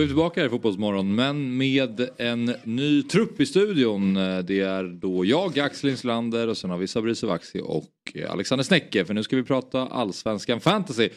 [0.00, 4.14] Då är vi tillbaka här i Fotbollsmorgon men med en ny trupp i studion.
[4.14, 9.04] Det är då jag, Axel Inslander och sen har vi Sabri Sovaksi och Alexander Snäcke
[9.04, 11.08] för nu ska vi prata allsvenskan fantasy.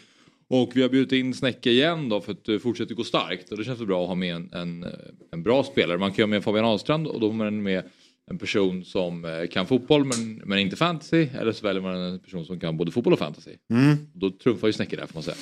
[0.49, 3.57] Och vi har bjudit in Snäcke igen då för att det fortsätter gå starkt och
[3.57, 4.85] det känns bra att ha med en, en,
[5.31, 5.97] en bra spelare.
[5.97, 7.83] Man kan ju ha med Fabian Ahlstrand och då har man med
[8.31, 12.19] en person som eh, kan fotboll men, men inte fantasy eller så väljer man en
[12.19, 13.51] person som kan både fotboll och fantasy.
[13.69, 13.97] Mm.
[14.13, 15.37] Då trumfar ju Snäcke där får man säga.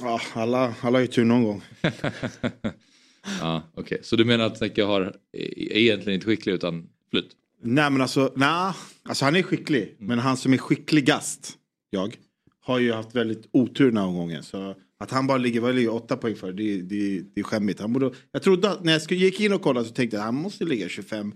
[0.00, 1.62] Ja, alla, alla har ju tur någon gång.
[3.40, 7.30] ja, Okej, så du menar att Snäcke har, är egentligen inte skicklig utan flyt?
[7.62, 8.72] Nej men alltså, nej.
[9.02, 9.96] alltså han är skicklig.
[9.98, 11.58] Men han som är skickligast,
[11.90, 12.16] jag,
[12.64, 14.42] har ju haft väldigt otur den här omgången.
[14.42, 17.80] Så att han bara ligger, vad ligger åtta poäng för, det, det, det är skämmigt.
[17.80, 20.26] Han borde, jag trodde att när jag gick in och kollade så tänkte jag att
[20.26, 21.32] han måste ligga 25-30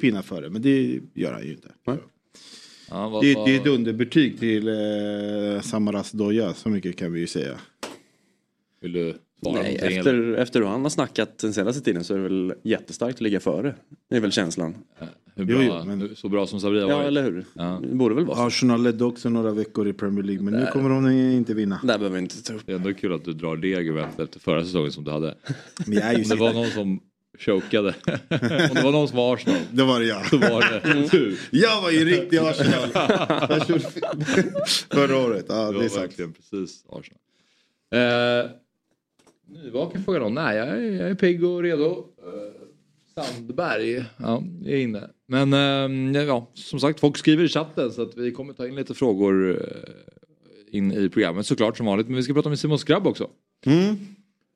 [0.00, 0.50] pinnar före.
[0.50, 1.72] Men det gör han ju inte.
[2.90, 7.12] Ja, vad, Det, vad- det är ett underbetyg till eh, Samaras Doja, så mycket kan
[7.12, 7.58] vi ju säga.
[8.80, 10.36] Vill du svara Nej, efter, eller?
[10.36, 13.40] efter hur han har snackat den senaste tiden så är det väl jättestarkt att ligga
[13.40, 13.74] före.
[14.10, 14.74] Det är väl känslan.
[15.36, 17.06] Hur bra, Jo, jo, men- Så bra som Sabri har Ja, varit?
[17.06, 17.44] eller hur?
[17.54, 17.80] Ja.
[17.88, 18.42] Det borde väl vara så.
[18.46, 20.70] Arsenal ledde också några veckor i Premier League, men nu Där.
[20.70, 21.80] kommer de inte vinna.
[21.82, 22.62] Där behöver vi inte ta upp.
[22.66, 25.34] Det är ändå kul att du drar det argumentet efter förra säsongen som du hade.
[25.86, 27.00] Men jag är ju det var någon som
[27.38, 27.94] chokade.
[28.08, 29.60] Om det var någon som var Arsenal.
[29.72, 30.26] Det var det jag.
[30.26, 31.36] Så var det du.
[31.50, 32.88] Jag var ju riktig Arsenal.
[33.48, 33.80] Jag körde
[34.90, 36.02] Förra året, ja Det är sant.
[36.02, 37.18] verkligen precis Arsenal.
[37.94, 38.50] Eh,
[39.64, 40.34] nyvaken frågar någon.
[40.34, 42.06] Nej, jag är, jag är pigg och redo.
[42.18, 45.10] Eh, Sandberg, ja, är inne.
[45.26, 45.52] Men
[46.16, 48.94] eh, ja, som sagt, folk skriver i chatten så att vi kommer ta in lite
[48.94, 52.06] frågor eh, in i programmet såklart som vanligt.
[52.06, 53.30] Men vi ska prata med Simon Skrabb också.
[53.66, 53.96] Mm.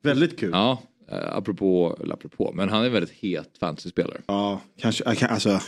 [0.03, 0.49] Väldigt kul.
[0.53, 4.21] Ja, eh, apropå, eller apropå, men han är en väldigt het fantasyspelare.
[4.27, 5.59] Ja, kanske, alltså,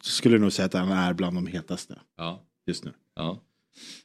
[0.00, 2.42] skulle nog säga att han är bland de hetaste Ja.
[2.66, 2.92] just nu.
[3.16, 3.40] Ja.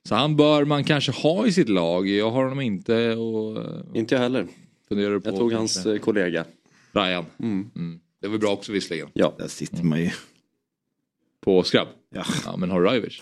[0.08, 2.08] Så han bör man kanske ha i sitt lag.
[2.08, 4.48] Jag har honom inte och eh, Inte jag heller.
[4.88, 6.46] funderar på Jag tog kanske- hans eh, kollega.
[6.92, 7.26] Ryan.
[7.40, 7.72] Mm.
[7.76, 8.00] Mm.
[8.22, 9.10] Det var bra också visserligen.
[9.14, 9.36] Ja.
[9.38, 10.12] Där sitter man ju.
[11.42, 11.88] På Skrabb.
[12.16, 12.24] Ja.
[12.46, 13.22] Ja, men har du Rajovic?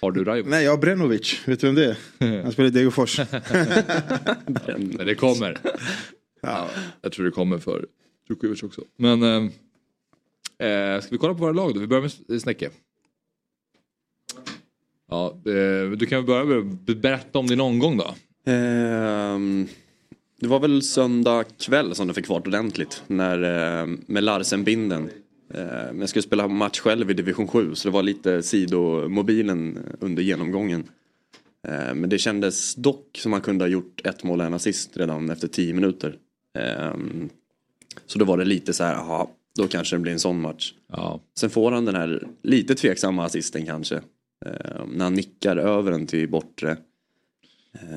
[0.00, 0.50] Har du Rajovic?
[0.50, 1.42] Nej, jag har Brenovic.
[1.44, 2.42] Vet du vem det är?
[2.42, 3.20] Han spelar i Degerfors.
[4.76, 5.58] Men det kommer.
[6.40, 6.68] Ja.
[7.02, 7.86] Jag tror det kommer för
[8.28, 8.82] Djurkovic också.
[8.96, 11.80] Men eh, eh, ska vi kolla på våra lag då?
[11.80, 12.70] Vi börjar med Snäcke.
[15.10, 18.14] Ja, eh, du kan väl börja med att berätta om din omgång då.
[18.52, 19.68] Ehm,
[20.40, 23.02] det var väl söndag kväll som det fick fart ordentligt.
[23.06, 25.10] När, eh, med Larsen-binden.
[25.54, 29.78] Eh, men jag skulle spela match själv i division 7 så det var lite sidomobilen
[30.00, 30.88] under genomgången.
[31.68, 34.96] Eh, men det kändes dock som man kunde ha gjort ett mål och en assist
[34.96, 36.16] redan efter 10 minuter.
[36.58, 37.28] Ehm,
[38.06, 39.26] så då var det lite så här, jaha,
[39.58, 40.74] då kanske det blir en sån match.
[40.92, 43.96] Ja, Sen får han den här lite tveksamma assisten kanske.
[44.46, 46.76] Eh, när han nickar över den till bortre.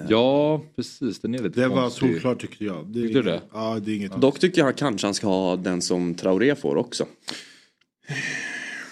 [0.09, 1.19] Ja precis.
[1.19, 2.09] Den är lite Det var konstig.
[2.13, 2.87] solklart tyckte jag.
[2.87, 3.41] Det Tyckte du det?
[3.53, 4.21] Ja, det är inget.
[4.21, 7.05] Dock tycker jag kanske han ska ha den som Traoré får också.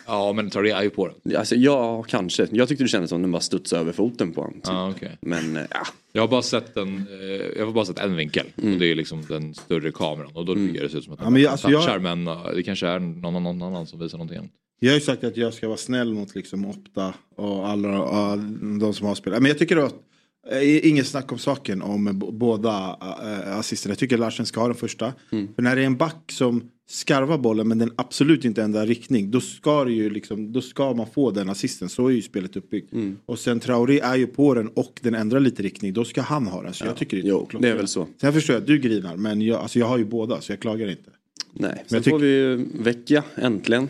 [0.10, 1.38] Ja, men Traoré är ju på den.
[1.38, 2.48] Alltså ja, kanske.
[2.52, 4.54] Jag tyckte det kändes som den bara studsade över foten på honom.
[4.54, 4.64] Typ.
[4.66, 5.18] Ja, okej.
[5.22, 5.82] Men eh, ja,
[6.12, 8.46] Jag har bara sett den, eh, jag har bara sett en vinkel.
[8.56, 10.32] Och det är liksom den större kameran.
[10.34, 11.70] Och då tycker jag det ser ut som att Ja, han men jag- ja, alltså,
[11.70, 12.00] jag- touchar.
[12.00, 14.52] Men eh, det kanske är någon, någon annan som visar någonting annat.
[14.80, 18.38] Jag har ju sagt att jag ska vara snäll mot liksom Opta och alla och
[18.80, 19.42] de som har spelat.
[19.42, 19.98] Men jag tycker att eh,
[20.84, 23.92] Inget snack om saken om båda äh, assisterna.
[23.92, 25.14] Jag tycker Larsen ska ha den första.
[25.30, 29.32] För när det är en back som skarvar bollen men den absolut inte ändrar riktning.
[29.32, 31.90] Då ska, det ju liksom, då ska man få den assisten.
[31.90, 32.94] Så är ju spelet uppbyggt.
[33.26, 35.94] Och sen Traoré är ju på den och den ändrar lite riktning.
[35.94, 36.74] Då ska han ha den.
[36.74, 37.62] Så jag tycker det är jo, oklart.
[37.62, 38.08] det är väl så.
[38.22, 39.16] Sen förstår jag att du grinar.
[39.18, 41.10] Men jag, alltså, jag har ju båda så jag klagar inte.
[41.54, 41.84] nej.
[41.88, 43.88] Sen jag tyck- får vi ju Vecchia, äntligen.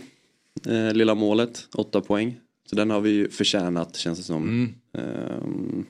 [0.67, 2.35] Eh, lilla målet, åtta poäng.
[2.69, 4.73] Så den har vi ju förtjänat känns det som.
[4.97, 5.85] Ehm,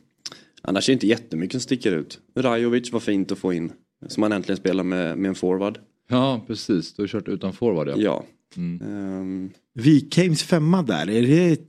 [0.67, 2.19] annars är det inte jättemycket som sticker ut.
[2.35, 3.71] Rajovic var fint att få in.
[4.07, 5.79] Som han äntligen spelar med, med en forward.
[6.09, 6.93] Ja, precis.
[6.93, 7.95] Du har kört utan forward ja.
[7.97, 8.23] Ja.
[8.57, 8.81] Mm.
[8.81, 11.09] Ehm, Wikheims femma där.
[11.09, 11.59] Är det,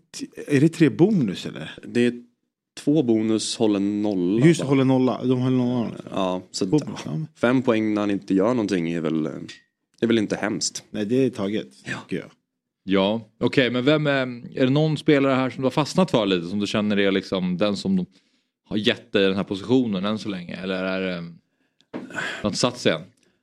[0.47, 1.79] är det tre bonus eller?
[1.87, 2.13] det är
[2.79, 4.47] två bonus, håller nolla.
[4.47, 5.25] Just håller nolla.
[5.25, 5.95] De håller nolla.
[6.11, 7.21] Ja, så bonus, ja.
[7.41, 9.27] fem poäng när han inte gör någonting är väl,
[10.01, 10.85] är väl inte hemskt.
[10.91, 11.67] Nej det är taget.
[11.85, 12.31] tycker jag.
[12.85, 14.21] Ja, okej, men vem är,
[14.59, 17.13] är det någon spelare här som du har fastnat för lite som du känner är
[17.13, 18.07] liksom den som
[18.69, 21.25] har gett dig den här positionen än så länge eller är det
[22.43, 23.01] något satt sig än?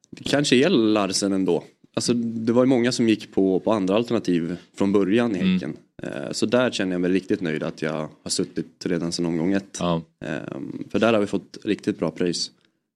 [0.09, 1.63] det kanske är Larsen ändå.
[1.93, 5.53] Alltså, det var ju många som gick på, på andra alternativ från början i Mm.
[5.53, 5.77] Häcken.
[6.03, 9.53] Eh, Så där känner jag mig riktigt nöjd att jag har suttit redan sedan omgång
[9.53, 9.77] ett.
[9.79, 12.51] Ja, Ehm, För där har vi fått riktigt bra pröjs.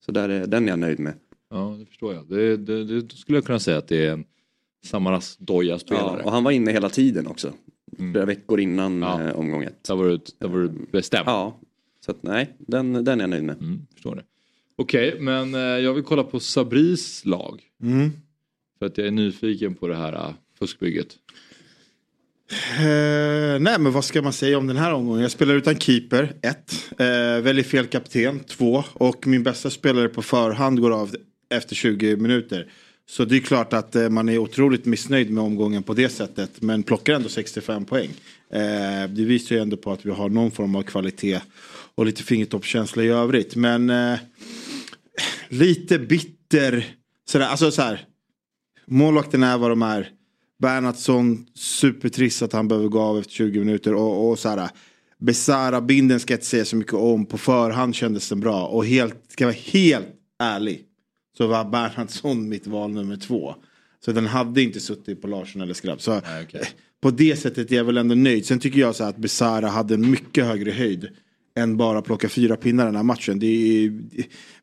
[0.05, 1.13] Så där är, den är jag nöjd med.
[1.49, 2.25] ja det förstår jag.
[2.29, 4.23] Det, det, det skulle jag kunna säga att det är en
[4.85, 6.23] Samaras doja Ja, spelare.
[6.23, 7.53] och han var inne hela tiden också.
[7.97, 9.09] Flera veckor innan Mm.
[9.09, 9.23] Ja.
[9.29, 9.83] eh, omgång ett.
[9.83, 11.23] Där var du, där var du bestämd.
[11.27, 11.59] Ja,
[12.09, 13.55] så att nej, den, den är jag nöjd med.
[13.61, 14.23] Mm, förstår det.
[14.75, 17.61] Okej, men eh, jag vill kolla på Sabris lag.
[17.83, 18.11] Mm.
[18.79, 21.07] För att jag är nyfiken på det här uh, fuskbygget.
[22.77, 25.21] Eh, nej men vad ska man säga om den här omgången?
[25.21, 26.89] Jag spelar utan keeper, ett.
[26.91, 28.83] Eh, väljer fel kapten, två.
[28.93, 31.15] Och min bästa spelare på förhand går av
[31.49, 32.71] efter 20 minuter.
[33.09, 36.61] Så det är klart att eh, man är otroligt missnöjd med omgången på det sättet.
[36.61, 38.09] Men plockar ändå 65 poäng.
[38.49, 41.39] Eh, det visar ju ändå på att vi har någon form av kvalitet.
[41.99, 43.55] Och lite fingertoppskänsla i övrigt.
[43.55, 44.19] Men eh,
[45.49, 46.85] lite bitter.
[47.29, 48.05] Sådär, alltså så här.
[48.85, 50.09] Målvakten är vad de är.
[50.59, 53.93] Bernhardsson, supertrist att han behöver gå av efter 20 minuter.
[53.93, 54.69] Och, och så här,
[55.17, 57.25] Besara binden ska jag inte säga så mycket om.
[57.25, 58.67] På förhand kändes den bra.
[58.67, 60.07] Och helt, ska jag vara helt
[60.39, 60.83] ärlig.
[61.37, 63.55] Så var Bernhardsson mitt val nummer två.
[64.05, 66.01] Så den hade inte suttit på Larsson eller Skrabb.
[66.01, 66.69] Så Nej, okej.
[67.01, 68.45] på det sättet är jag väl ändå nöjd.
[68.45, 71.09] Sen tycker jag så att Besara hade en mycket högre höjd.
[71.55, 73.39] Än bara plocka fyra pinnar den här matchen.
[73.39, 73.91] Det är,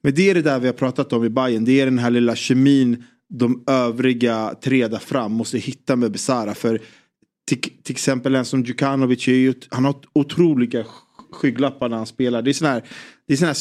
[0.01, 1.65] men det är det där vi har pratat om i Bayern.
[1.65, 6.55] Det är den här lilla kemin de övriga tre där fram måste hitta med Besara.
[6.55, 6.81] För
[7.49, 9.29] till, till exempel en som Djukanovic,
[9.71, 10.85] han har otroliga
[11.33, 12.43] skygglappar när han spelar.
[12.43, 12.83] Det är sån här,
[13.27, 13.57] det är sån här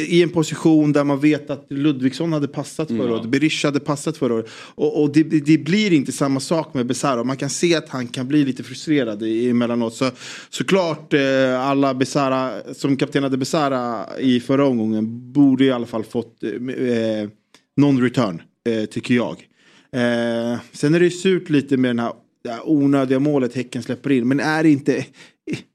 [0.00, 4.16] i en position där man vet att Ludvigsson hade passat förra året, Berisha hade passat
[4.16, 4.46] förra året.
[4.74, 7.24] Och, och det, det blir inte samma sak med Besara.
[7.24, 9.94] Man kan se att han kan bli lite frustrerad emellanåt.
[9.94, 10.10] Så,
[10.50, 16.42] såklart eh, alla Besara, som kaptenade Besara i förra omgången borde i alla fall fått
[16.42, 17.28] eh, eh,
[17.76, 19.48] non-return, eh, tycker jag.
[19.92, 22.12] Eh, sen är det surt lite med den här
[22.44, 24.28] det här onödiga målet Häcken släpper in.
[24.28, 24.96] Men är inte,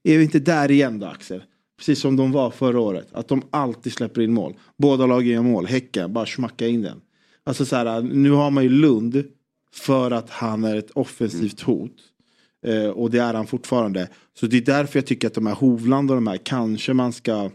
[0.04, 1.44] är vi inte där igen då Axel?
[1.80, 3.08] Precis som de var förra året.
[3.12, 4.56] Att de alltid släpper in mål.
[4.78, 5.66] Båda lagen gör mål.
[5.66, 7.02] Häcken, bara smacka in den.
[7.44, 9.24] Alltså så här, nu har man ju Lund
[9.74, 11.96] för att han är ett offensivt hot.
[12.66, 14.10] Eh, och det är han fortfarande.
[14.40, 17.14] Så det är därför jag tycker att de här Hovland och de här kanske man
[17.14, 17.50] ska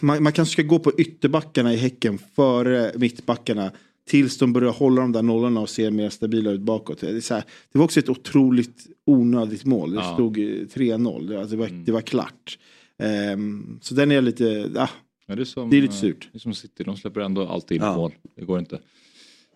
[0.00, 3.72] man, man kanske ska gå på ytterbackarna i Häcken före mittbackarna.
[4.08, 7.00] Tills de börjar hålla de där nollorna och ser mer stabila ut bakåt.
[7.00, 9.90] Det, är så här, det var också ett otroligt onödigt mål.
[9.90, 10.14] Det Ja.
[10.14, 11.28] stod eh, 3-0.
[11.28, 12.58] Det, alltså, det, var, det var klart.
[12.98, 14.70] Ehm, så den är lite...
[14.76, 14.88] Ah,
[15.26, 16.28] Ja, det, är som, Det är lite eh, surt.
[16.32, 17.96] Det är som City, de släpper ändå alltid in Ja.
[17.96, 18.12] mål.
[18.36, 18.78] Det går inte.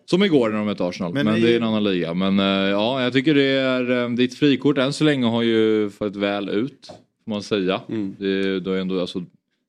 [0.05, 2.13] Som igår när de mötte Arsenal, men, Men det är en annan liga.
[2.13, 5.89] Men eh, ja, jag tycker det är, eh, ditt frikort än så länge har ju
[5.89, 6.87] fått väl ut,
[7.23, 7.81] får man säga.
[7.89, 8.15] Mm.
[8.19, 9.23] Det, då är ändå, alltså,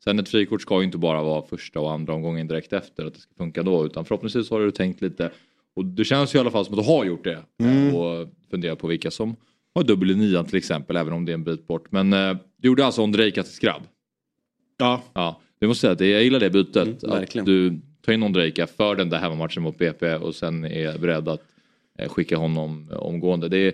[0.04, 3.14] sen ett frikort ska ju inte bara vara första och andra omgången direkt efter, att
[3.14, 5.30] det ska funka då, utan förhoppningsvis har du tänkt lite.
[5.76, 7.42] Och det känns ju i alla fall som att du har gjort det.
[7.58, 7.94] Mm.
[7.94, 9.36] Och funderat på vilka som
[9.74, 11.92] har dubbel i nian till exempel, även om det är en bit bort.
[11.92, 13.82] Men eh, du gjorde alltså Ondrejka till skrabb.
[14.78, 17.02] ja, Ja, det måste säga att jag gillar det bytet.
[17.02, 20.98] Mm, att du tar in Ondrejka för den där hemmamatchen mot BP och sen är
[20.98, 21.42] beredd att
[21.98, 23.48] eh, skicka honom eh, omgående.
[23.48, 23.72] Det är,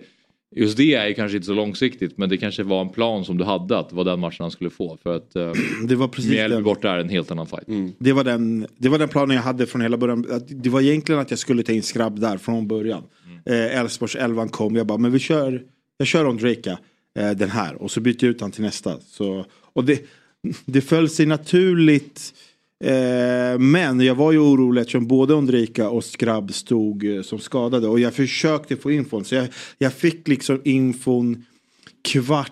[0.56, 3.44] just det är kanske inte så långsiktigt men det kanske var en plan som du
[3.44, 4.98] hade att det var den matchen han skulle få.
[5.02, 5.52] För att eh,
[5.86, 7.94] det var precis Mjällby borta är en helt annan fight.
[7.98, 10.42] Det var, den, det var den planen jag hade från hela början.
[10.48, 13.02] Det var egentligen att jag skulle ta in Skrabb där från början.
[13.46, 14.76] Eh, Elfsborgs elvan kom.
[14.76, 15.62] Jag bara, men vi kör,
[15.98, 16.78] jag kör Ondrejka
[17.18, 17.82] eh, den här.
[17.82, 19.00] Och så byter jag ut han till nästa.
[19.00, 20.02] Så, och det,
[20.66, 22.34] det föll sig naturligt.
[22.84, 27.88] Eh, men jag var ju orolig eftersom både Ondrejka och Skrabb stod eh, som skadade.
[27.88, 29.24] Och jag försökte få infon.
[29.24, 31.44] Så jag, jag fick liksom infon
[32.02, 32.50] kvart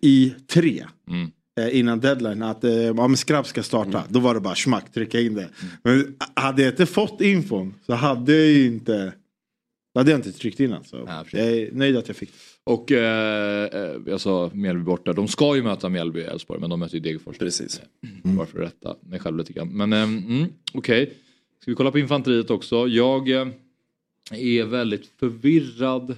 [0.00, 1.30] i tre Mm.
[1.60, 2.62] eh, innan deadline att
[2.94, 4.04] men Skrabb ska starta.
[4.08, 5.48] Då var det bara smack, trycka in det.
[5.82, 9.12] Men hade jag inte fått infon så hade jag ju inte
[9.94, 11.04] hade jag inte tryckt in alltså.
[11.06, 12.30] Ja, jag är nöjd att jag fick.
[12.64, 15.12] Och eh, eh, jag sa Mjällby borta.
[15.12, 17.38] De ska ju möta Mjällby i Elfsborg men de möter ju Degerfors.
[17.38, 17.80] Precis.
[18.36, 19.68] För att rätta mig själv lite grann.
[19.68, 21.12] Men eh, mm, okej.
[21.60, 22.86] Ska vi kolla på infanteriet också.
[22.88, 23.46] Jag eh,
[24.30, 26.16] är väldigt förvirrad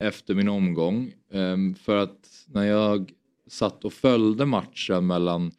[0.00, 1.12] efter min omgång.
[1.32, 3.12] Eh, för att när jag
[3.48, 5.52] satt och följde matchen mellan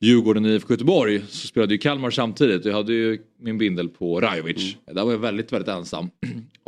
[0.00, 2.64] Djurgården och IFK Göteborg så spelade ju Kalmar samtidigt.
[2.64, 4.76] Jag hade ju min bindel på Rajovic.
[4.86, 6.10] Där var jag väldigt, väldigt ensam.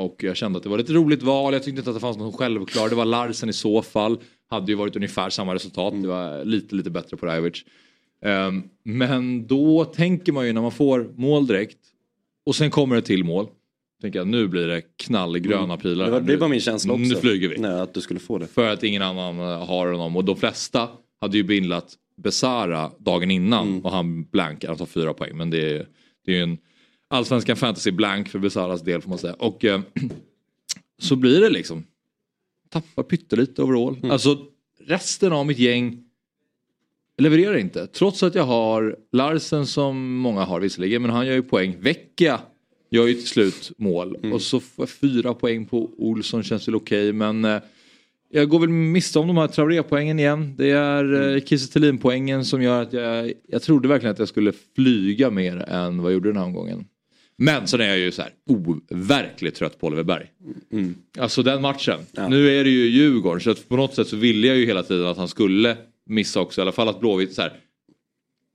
[0.00, 1.52] Och jag kände att det var ett roligt val.
[1.52, 2.88] Jag tyckte inte att det fanns någon självklar.
[2.88, 4.18] Det var Larsen i så fall.
[4.50, 5.94] Hade ju varit ungefär samma resultat.
[6.02, 7.64] Det var lite, lite bättre på Rajovic.
[8.24, 11.78] Ehm, men då tänker man ju när man får mål direkt
[12.46, 13.46] och sen kommer det till mål.
[14.02, 16.04] Tänker jag nu blir det knallgröna pilar.
[16.04, 17.04] Det var, det var min känsla också.
[17.04, 17.58] Nu flyger vi.
[17.58, 18.46] Nej, att du skulle få det.
[18.46, 20.88] För att ingen annan eh, har honom och de flesta
[21.20, 23.84] hade ju bindlat Besara dagen innan Mm.
[23.84, 25.36] och han blankar, han tar fyra poäng.
[25.36, 25.86] Men det är,
[26.24, 26.58] det är ju en
[27.10, 29.34] allsvenskan fantasy blank för Besaras del får man säga.
[29.34, 29.80] Och eh,
[30.98, 31.84] så blir det liksom.
[32.68, 33.96] Tappar pyttelite overall.
[33.96, 34.10] Mm.
[34.10, 34.38] Alltså
[34.86, 36.04] resten av mitt gäng
[37.18, 37.86] levererar inte.
[37.86, 41.76] Trots att jag har Larsen som många har visserligen men han gör ju poäng.
[41.80, 42.40] Vecchia
[42.90, 44.16] gör ju till slut mål.
[44.16, 44.32] Mm.
[44.32, 47.62] Och så får jag fyra poäng på Olsson känns väl okej okay, men eh,
[48.32, 50.54] jag går väl miste om de här Traoré-poängen igen.
[50.56, 51.40] Det är eh, mm.
[51.40, 56.02] Kiese poängen som gör att jag, jag trodde verkligen att jag skulle flyga mer än
[56.02, 56.84] vad jag gjorde den här omgången.
[57.42, 60.26] Men sen är jag ju så här overkligt trött på Oliver Berg.
[60.72, 60.94] Mm.
[61.18, 62.00] Alltså den matchen.
[62.12, 62.28] Ja.
[62.28, 65.06] Nu är det ju Djurgården så på något sätt så ville jag ju hela tiden
[65.06, 66.60] att han skulle missa också.
[66.60, 67.52] I alla fall att Blåvitt så här,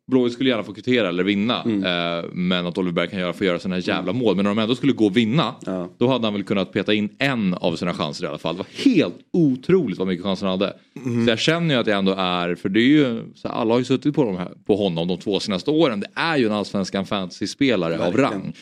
[0.07, 1.61] Blåvitt skulle gärna få kvittera eller vinna.
[1.63, 1.83] Mm.
[1.83, 4.35] Eh, men att Oliver Berg kan göra, få göra sina jävla mål.
[4.35, 5.55] Men om de ändå skulle gå och vinna.
[5.65, 5.89] Ja.
[5.97, 8.55] Då hade han väl kunnat peta in en av sina chanser i alla fall.
[8.55, 10.77] Det var helt otroligt vad mycket chanser han hade.
[11.05, 11.25] Mm.
[11.25, 13.79] Så jag känner ju att jag ändå är, för det är ju, så alla har
[13.79, 15.99] ju suttit på, de här, på honom de två senaste åren.
[15.99, 18.53] Det är ju en allsvenskan fantasy-spelare av rang.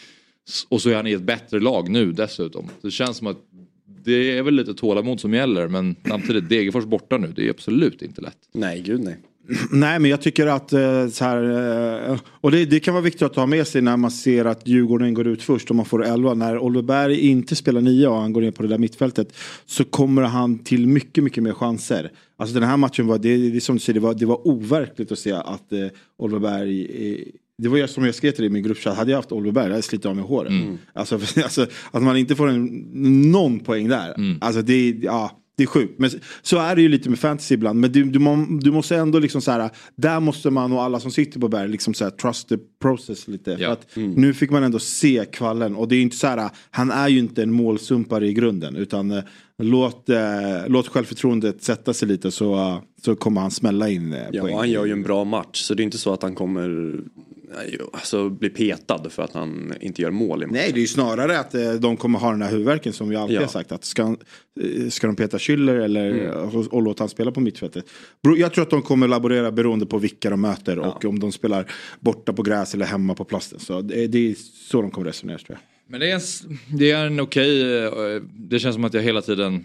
[0.69, 2.69] Och så är han i ett bättre lag nu dessutom.
[2.81, 3.37] Det känns som att
[4.05, 7.33] det är väl lite tålamod som gäller men samtidigt Degerfors borta nu.
[7.35, 8.37] Det är absolut inte lätt.
[8.53, 9.17] Nej, gud nej.
[9.71, 13.21] Nej, men jag tycker att eh, så här, eh, och det, det, kan vara viktigt
[13.21, 16.05] att ta med sig när man ser att Djurgården går ut först och man får
[16.05, 16.33] 11.
[16.33, 19.35] När Oliver Berg inte spelar 9 och han går ner på det där mittfältet
[19.65, 22.11] så kommer han till mycket, mycket mer chanser.
[22.37, 25.11] Alltså den här matchen var, det, det som du säger, det var, det var overkligt
[25.11, 27.25] att se att eh, Oliver Berg eh,
[27.57, 28.97] det var jag som jag skrev till dig i min gruppchatt.
[28.97, 30.51] Hade jag haft Oliver Berg hade jag slitit av mig håret.
[30.51, 30.77] Mm.
[30.93, 32.65] Alltså, alltså, att man inte får en,
[33.31, 34.13] någon poäng där.
[34.17, 34.37] Mm.
[34.41, 35.99] Alltså det, ja, det är sjukt.
[35.99, 36.09] Men
[36.41, 37.79] så är det ju lite med fantasy ibland.
[37.79, 38.19] Men du, du,
[38.61, 39.69] du måste ändå liksom så här.
[39.95, 43.27] Där måste man och alla som sitter på Berg liksom så här, trust the process
[43.27, 43.51] lite.
[43.51, 43.57] Ja.
[43.57, 44.11] För att mm.
[44.11, 45.75] Nu fick man ändå se kvallen.
[45.75, 46.49] Och det är inte så här.
[46.71, 48.75] Han är ju inte en målsumpare i grunden.
[48.75, 49.23] Utan eh,
[49.57, 50.17] låt, eh,
[50.67, 54.57] låt självförtroendet sätta sig lite så, så kommer han smälla in eh, Ja, poäng.
[54.57, 55.61] han gör ju en bra match.
[55.61, 56.99] Så det är inte så att han kommer
[57.93, 60.57] alltså, bli petad för att han inte gör mål i matchen.
[60.61, 63.15] Nej, det är ju snarare att eh, de kommer ha den här huvudvärken som vi
[63.15, 63.41] alltid ja.
[63.41, 63.71] har sagt.
[63.71, 64.15] Att ska,
[64.61, 66.31] eh, ska de peta Schüller eller mm.
[66.37, 67.85] och, och låta han spela på mittfältet?
[68.37, 70.81] Jag tror att de kommer laborera beroende på vilka de möter ja.
[70.81, 73.59] och om de spelar borta på gräs eller hemma på plasten.
[73.59, 74.35] Så det, det är
[74.69, 75.59] så de kommer resonera tror jag.
[75.87, 79.01] Men det är en, det är en okej, okay, eh, det känns som att jag
[79.01, 79.63] hela tiden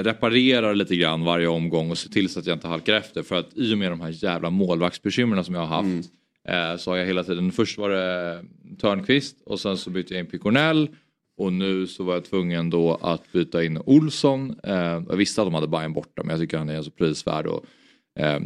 [0.00, 3.22] reparerar lite grann varje omgång och ser till så att jag inte halkar efter.
[3.22, 6.02] För att i och med de här jävla målvaktsbekymren som jag har haft mm.
[6.48, 8.44] Eh, så har jag hela tiden, först var det
[8.80, 10.88] Törnqvist och sen så bytte jag in Picornell
[11.38, 14.60] och nu så var jag tvungen då att byta in Olsson.
[14.62, 17.46] Eh, jag visste att de hade Bayern borta men jag tycker han är så prisvärd.
[17.46, 17.64] Och,
[18.18, 18.40] eh,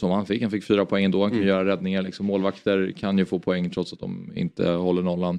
[0.00, 1.48] som han fick, han fick fyra poäng ändå, han kan mm.
[1.48, 2.02] göra räddningar.
[2.02, 2.26] Liksom.
[2.26, 5.38] Målvakter kan ju få poäng trots att de inte håller nollan.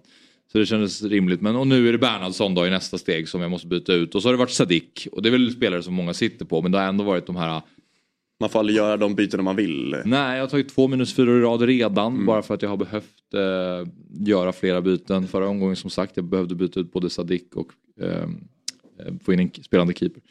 [0.52, 1.42] Så det kändes rimligt.
[1.42, 4.16] Men och nu är det Bernhardsson då i nästa steg som jag måste byta ut.
[4.16, 5.08] Och så har det varit Sadik.
[5.12, 6.62] Och det är väl spelare som många sitter på.
[6.62, 7.62] Men det har ändå varit de här
[8.40, 9.96] man får aldrig göra de byten man vill.
[10.06, 12.26] Nej, jag har tagit två minus fyra i rad redan mm.
[12.26, 13.92] bara för att jag har behövt eh,
[14.28, 15.28] göra flera byten.
[15.28, 17.68] Förra omgången som sagt, jag behövde byta ut både Sadik och
[18.02, 18.30] eh,
[19.24, 20.22] få in en spelande keeper.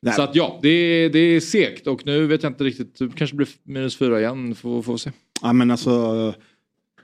[0.00, 0.14] Nej.
[0.14, 3.10] Så att ja, det är, det är segt och nu vet jag inte riktigt, det
[3.16, 5.10] kanske blir minus fyra igen, får, får se.
[5.42, 6.34] Ja men alltså,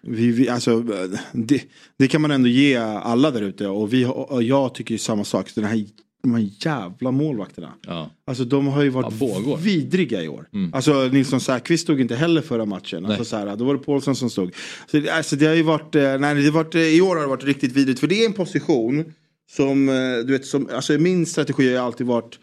[0.03, 0.81] vi, vi, alltså
[1.33, 1.63] det,
[1.97, 5.25] det, kan man ändå ge alla där ute och, vi, och jag tycker ju samma
[5.25, 5.55] sak.
[5.55, 5.85] Den här
[6.29, 7.73] de här jävla målvakterna.
[7.87, 8.11] Ja.
[8.25, 10.49] Alltså de har ju varit ja, vidriga i år.
[10.53, 10.75] Mm.
[10.75, 13.07] Alltså Nilsson Säfqvist stod inte heller förra matchen.
[13.07, 14.55] Alltså, så här, då var det Paulsson som stod.
[14.87, 17.23] Så, alltså, det har ju varit, eh, nej, det har varit, eh, i år har
[17.23, 18.01] det varit riktigt vidrigt.
[18.01, 19.05] För det är en position
[19.51, 19.95] som, eh,
[20.27, 22.39] du vet, som, alltså min strategi har alltid varit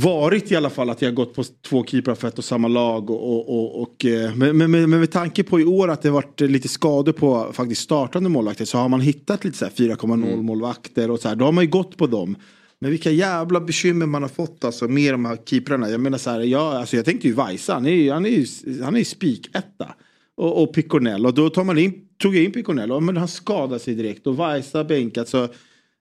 [0.00, 3.10] varit i alla fall att jag gått på två keeprar för ett och samma lag.
[3.10, 6.68] Och, och, och, men, men, men med tanke på i år att det varit lite
[6.68, 10.44] skador på faktiskt startande målvakter så har man hittat lite så 4,0 mm.
[10.44, 11.36] målvakter och så här.
[11.36, 12.36] Då har man ju gått på dem.
[12.84, 15.90] Men vilka jävla bekymmer man har fått alltså med de här keeprarna.
[15.90, 18.82] Jag menar så här, jag, alltså jag tänkte ju Vajsa, han är ju han är,
[18.82, 19.94] han är spiketta.
[20.36, 23.28] Och, och Picornell och då tar man in, tog jag in Picornell och men han
[23.28, 25.48] skadade sig direkt och Vajsa bänkat så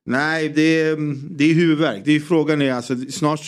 [0.05, 0.95] Nej, det är,
[1.37, 2.01] det är huvudvärk.
[2.05, 3.39] Det är frågan är alltså, snart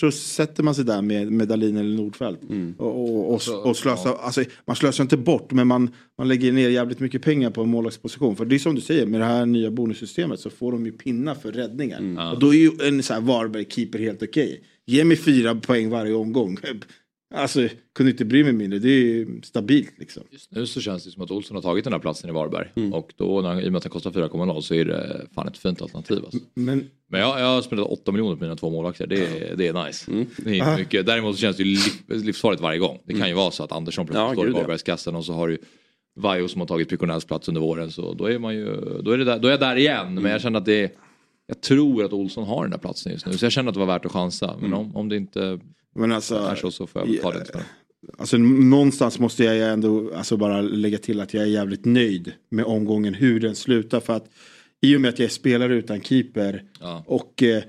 [0.00, 2.42] så sätter man sig där med, med Dahlin eller Nordfeldt.
[2.42, 2.74] Mm.
[2.78, 4.20] Och, och, och, och slösar, ja.
[4.22, 7.68] alltså, man slösar inte bort men man, man lägger ner jävligt mycket pengar på en
[7.68, 8.36] målvaktsposition.
[8.36, 10.92] För det är som du säger, med det här nya bonussystemet så får de ju
[10.92, 11.98] pinna för räddningar.
[11.98, 12.28] Mm.
[12.32, 14.44] Och då är ju en så här Varberg-keeper helt okej.
[14.44, 14.58] Okay.
[14.86, 16.58] Ge mig fyra poäng varje omgång.
[17.34, 18.78] Alltså, kunde inte bry mig mindre.
[18.78, 20.22] Det är stabilt liksom.
[20.30, 22.68] Just nu så känns det som att Olsson har tagit den här platsen i Varberg.
[22.76, 22.92] Mm.
[22.92, 25.58] Och då, när, i och med att han kostar 4,0 så är det fan ett
[25.58, 26.18] fint alternativ.
[26.24, 26.38] Alltså.
[26.54, 29.06] Men, Men jag, jag har spenderat 8 miljoner på mina två målvakter.
[29.06, 30.10] Det, det är nice.
[30.10, 30.26] Mm.
[30.36, 31.06] Det är inte mycket.
[31.06, 32.98] Däremot så känns det ju liv, livsfarligt varje gång.
[33.04, 33.36] Det kan ju mm.
[33.36, 35.58] vara så att Andersson plötsligt ja, står i Varbergskassen och så har du
[36.16, 37.90] Vajo som har tagit Piconells plats under våren.
[37.90, 40.06] Så då är, man ju, då är, det där, då är jag där igen.
[40.06, 40.22] Mm.
[40.22, 40.92] Men jag känner att det
[41.46, 43.32] jag tror att Olsson har den där platsen just nu.
[43.32, 44.56] Så jag känner att det var värt att chansa.
[44.60, 44.78] Men mm.
[44.78, 45.60] om, om det inte
[45.94, 47.64] men alltså, är så får jag ta det.
[48.18, 52.64] Alltså någonstans måste jag ändå alltså bara lägga till att jag är jävligt nöjd med
[52.64, 54.00] omgången hur den slutar.
[54.00, 54.30] För att
[54.80, 57.04] i och med att jag är spelare utan keeper Ja.
[57.06, 57.62] och eh,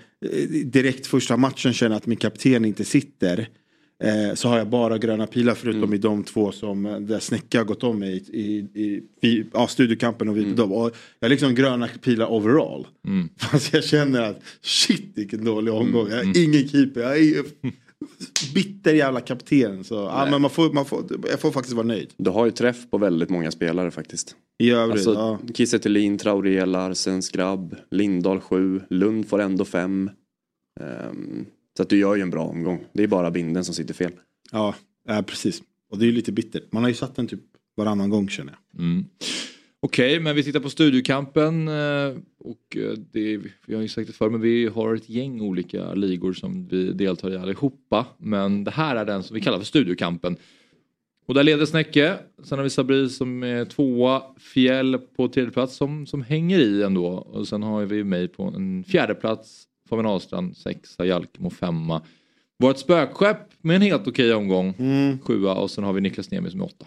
[0.65, 3.47] direkt första matchen känner att min kapten inte sitter.
[4.03, 7.57] Eh, så har jag bara gröna pilar förutom i de två som eh, där Snäcka
[7.57, 10.71] har gått om mig i, i, i, i ja, studiokampen och vi mm.
[10.71, 12.87] och Jag har liksom gröna pilar overall.
[13.07, 13.29] Mm.
[13.37, 16.09] Fast jag känner att shit vilken dålig omgång.
[16.09, 17.01] Jag är ingen keeper.
[17.01, 17.43] Jag är
[18.53, 19.83] bitter jävla kapten.
[19.83, 22.13] Så, ja, men man får, man får, jag får faktiskt vara nöjd.
[22.17, 24.35] Du har ju träff på väldigt många spelare faktiskt.
[24.59, 25.53] I övrigt, Alltså ja.
[25.53, 30.09] Kiese Thelin, Traoré, Larsen, Skrabb, Lindahl 7, Lund får ändå 5.
[31.77, 32.85] så att du gör ju en bra omgång.
[32.93, 34.11] Det är bara binden som sitter fel.
[34.51, 34.75] Ja,
[35.07, 35.61] ja, precis.
[35.91, 36.71] Och det är ju lite bittert.
[36.71, 37.39] Man har ju satt den typ
[37.75, 38.81] varannan gång känner jag.
[38.81, 39.05] Mm.
[39.85, 41.67] Okej, men vi tittar på studiokampen.
[41.67, 43.37] eh, Och eh, det,
[43.67, 46.93] vi har ju sagt det förr, men vi har ett gäng olika ligor som vi
[46.93, 48.05] deltar i allihopa.
[48.17, 50.37] Men det här är den som vi kallar för studiokampen.
[51.25, 52.17] Och där leder Snäcke.
[52.43, 54.21] Sen har vi Sabri som är tvåa.
[54.39, 57.07] Fjäll på tredje plats som, som hänger i ändå.
[57.07, 59.63] Och sen har vi mig på en fjärde plats.
[59.89, 62.01] Fabian Ahlstrand sexa, Jalkemo femma.
[62.59, 64.73] Vårt spökskepp med en helt okej omgång.
[64.79, 65.19] Mm.
[65.19, 66.85] Sjua och sen har vi Niklas Niemi som är åtta.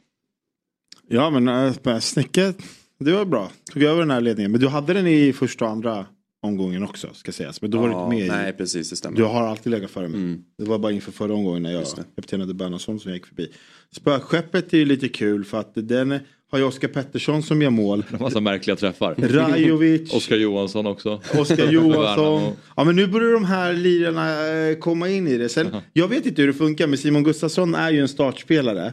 [1.09, 2.55] Ja men äh, Snäcke,
[2.99, 3.50] det var bra.
[3.73, 4.50] Tog över den här ledningen.
[4.53, 6.07] Men du hade den i första och andra
[6.43, 7.62] omgången också ska sägas.
[7.62, 8.53] Men då var du inte med nej i.
[8.53, 9.17] precis, det stämmer.
[9.17, 10.21] Du har alltid legat före mig.
[10.21, 10.43] Mm.
[10.59, 11.85] Det var bara inför förra omgången när jag
[12.17, 13.53] kaptenade Bernhardsson som jag gick förbi.
[13.97, 16.19] Spökskeppet är ju lite kul för att den
[16.50, 18.05] har ju Oskar Pettersson som gör mål.
[18.21, 19.15] Massa märkliga träffar.
[19.19, 20.15] Rajovic.
[20.15, 21.21] Oskar Johansson också.
[21.38, 22.53] Oskar Johansson.
[22.76, 25.49] Ja men nu börjar de här lirarna eh, komma in i det.
[25.49, 28.93] Sen, jag vet inte hur det funkar men Simon Gustafsson är ju en startspelare.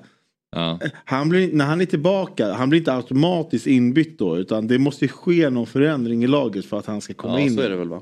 [0.56, 0.80] Ja.
[1.06, 4.38] Han blir, när han är tillbaka, han blir inte automatiskt inbytt då.
[4.38, 7.56] Utan det måste ske någon förändring i laget för att han ska komma Ja, in.
[7.56, 8.02] så är det väl va?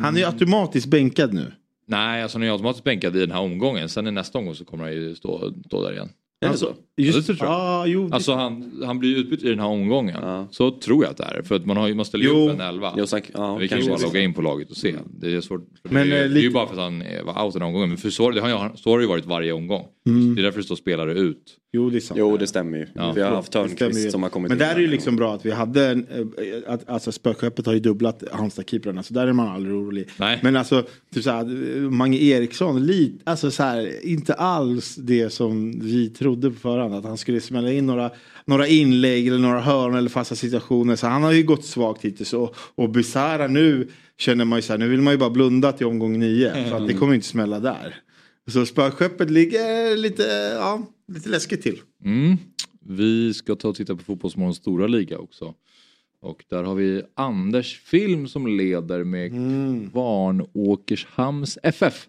[0.00, 1.52] Han är ju automatiskt bänkad nu.
[1.86, 3.88] Nej, alltså han är ju automatiskt bänkad i den här omgången.
[3.88, 6.08] Sen i nästa omgång så kommer han ju stå, stå där igen.
[6.40, 6.72] Är det Alltså, så?
[7.02, 7.60] Just, Ja, det tror jag.
[7.60, 10.16] Ah, jo, det- Alltså han, han blir utbytt i den här omgången.
[10.22, 10.48] Ja.
[10.50, 11.42] Så tror jag att det är.
[11.42, 12.48] För att man har ju, måste lägga Jo.
[12.48, 12.94] upp en elva.
[12.96, 14.94] Jo, säk- ja, vi kan ju kanske bara logga in på laget och se.
[15.20, 15.66] Det är svårt.
[15.82, 17.44] Men, det, är, eh, ju- det är ju lite- bara för att han eh, var
[17.44, 17.88] out den här omgången.
[17.88, 19.86] Men för så, det har så har det ju varit varje omgång.
[20.06, 20.34] Mm.
[20.34, 21.56] Det är därför det står spelare ut.
[21.72, 22.18] Jo, det är sant.
[22.18, 22.86] Jo, det stämmer ju.
[22.94, 23.12] Ja.
[23.12, 23.52] Vi har haft.
[23.52, 25.86] Törnqvist som har kommit Men in där är det ju liksom bra att vi hade,
[25.90, 30.08] en, eh, att, alltså spökskeppet har ju dubblat Halmstad-keeprarna så där är man aldrig orolig.
[30.18, 30.38] Nej.
[30.42, 30.82] Men alltså,
[31.14, 31.44] typ såhär,
[31.90, 36.94] Mange Eriksson, lit, alltså såhär, inte alls det som vi trodde på förhand.
[36.94, 38.10] Att han skulle smälla in några,
[38.46, 40.96] några inlägg eller några hörn eller fasta situationer.
[40.96, 42.32] Så han har ju gått svagt hittills.
[42.32, 45.86] Och, och Bizarra nu känner man ju såhär, nu vill man ju bara blunda till
[45.86, 46.68] omgång nio.
[46.70, 47.94] För att det kommer ju inte smälla där.
[48.48, 50.22] Så spökskeppet ligger lite,
[50.58, 50.82] ja,
[51.12, 51.80] lite läskigt till.
[52.04, 52.36] Mm.
[52.86, 55.54] Vi ska ta och titta på Fotbollsmorgons stora liga också.
[56.22, 59.90] Och där har vi Anders Film som leder med Mm.
[59.90, 62.06] Kvarnåkershamns FF.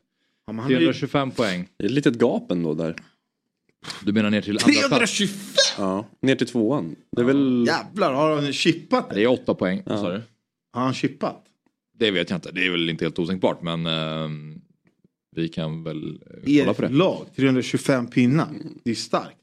[0.47, 1.67] Ja, men han är ju- 325 poäng.
[1.78, 2.95] Det är ett litet gap ändå där.
[4.04, 5.17] Du menar ner till andra plats?
[5.17, 5.38] 325!
[5.78, 6.95] Ja, ner till tvåan.
[7.12, 7.65] Det är väl...
[7.67, 9.84] Jävlar, har han chippat Det är åtta poäng.
[9.86, 9.98] Ja.
[9.98, 10.21] Sa du?
[10.74, 11.43] Har han chippat?
[11.98, 12.52] Det vet jag inte.
[12.52, 14.62] Det är väl inte helt otänkbart men ehm,
[15.36, 16.89] vi kan väl eh, kolla på det.
[16.89, 18.48] lag, 325 pinnar.
[18.84, 19.38] Det är starkt.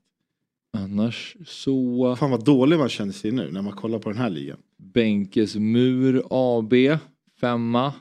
[0.76, 4.31] Annars så Fan vad dålig man känner sig nu när man kollar på den här
[4.31, 4.59] ligan.
[4.78, 6.74] Bänkes Mur AB
[7.40, 7.92] femma.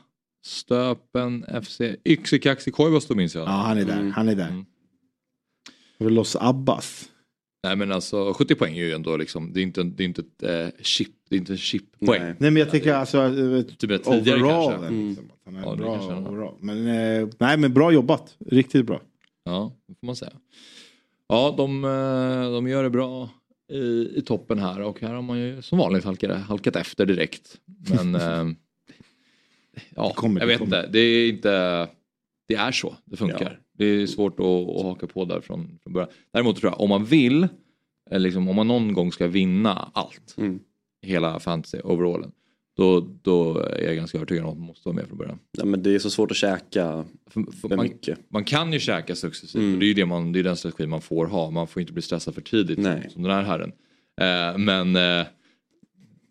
[0.44, 3.48] Stöpen FC Yxekaxi Koivasto minns jag.
[3.48, 3.98] Ja, han är där.
[3.98, 4.12] Mm.
[4.12, 4.48] Han är där.
[4.48, 4.64] Mm.
[6.04, 7.08] Och Los Abbas.
[7.66, 10.20] Nej men alltså 70 poäng är ju ändå liksom, det är inte, det är inte
[10.20, 12.20] ett eh, chip, det är inte en chip-poäng.
[12.22, 12.34] Nej.
[12.38, 14.70] Nej men jag tänker alltså eh, Typ overall.
[14.70, 14.86] kanske.
[14.88, 15.08] Mm.
[15.08, 16.32] Liksom, att han är Ja, det bra kanske han har.
[16.32, 16.54] overall.
[16.60, 18.36] Men, eh, nej men bra jobbat.
[18.46, 19.00] Riktigt bra.
[19.44, 20.32] Ja, det får man säga.
[21.28, 23.30] Ja, de, eh, de gör det bra
[23.72, 27.56] i, i toppen här och här har man ju som vanligt halkat, halkat efter direkt.
[27.90, 28.54] Men eh,
[29.96, 30.76] ja, Det kommer, jag det vet kommer.
[30.78, 30.88] inte.
[30.92, 31.88] Det är inte,
[32.48, 33.58] det är så det funkar.
[33.78, 36.10] Det är svårt att, att haka på där från, från början.
[36.32, 37.48] Däremot tror jag om man vill,
[38.10, 40.60] eller liksom, om man någon gång ska vinna allt, Mm.
[41.02, 42.32] hela fantasy overallen,
[42.76, 45.38] då, då är jag ganska övertygad om att man måste vara med från början.
[45.58, 48.18] Ja, men det är så svårt att käka För, för man, mycket.
[48.28, 49.74] man kan ju käka successivt Mm.
[49.74, 51.50] och det är ju det man, det är den strategi man får ha.
[51.50, 53.08] Man får inte bli stressad för tidigt Nej.
[53.10, 53.72] som den här herren.
[54.20, 55.26] Eh, men eh,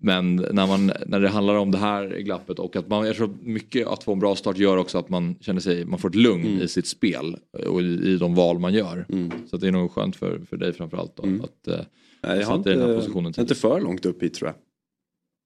[0.02, 3.38] men när, man, när det handlar om det här glappet och att man, jag tror
[3.42, 6.16] mycket att få en bra start gör också att man känner sig, man får ett
[6.16, 6.62] lugn Mm.
[6.62, 7.38] i sitt spel
[7.68, 9.06] och i, i de val man gör.
[9.10, 9.32] Mm.
[9.50, 11.42] Så det är nog skönt för, för dig framförallt då, Mm.
[11.42, 11.76] att, eh,
[12.24, 14.48] Nej, jag har satt i den här inte, positionen inte för långt upp hit tror
[14.48, 14.56] jag.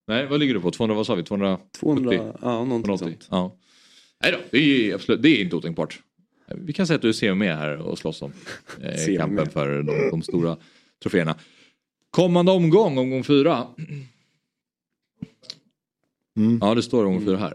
[0.08, 0.72] Nej, vad ligger du på?
[0.72, 1.24] 200, vad sa vi?
[1.24, 1.58] 200?
[1.80, 2.24] 200, 70?
[2.42, 3.18] ja någonting 280?
[3.20, 3.28] sånt.
[3.32, 3.56] Ja.
[4.24, 6.00] Nej då, det är, absolut, det är inte otänkbart.
[6.56, 8.32] Vi kan säga att du ser med här och slåss om
[8.82, 10.58] eh, Ser kampen för de, de stora
[11.04, 11.36] troféerna.
[12.10, 13.68] Kommande omgång, omgång fyra.
[16.38, 16.60] Mm.
[16.62, 17.54] Ja, det står omgång fyra här.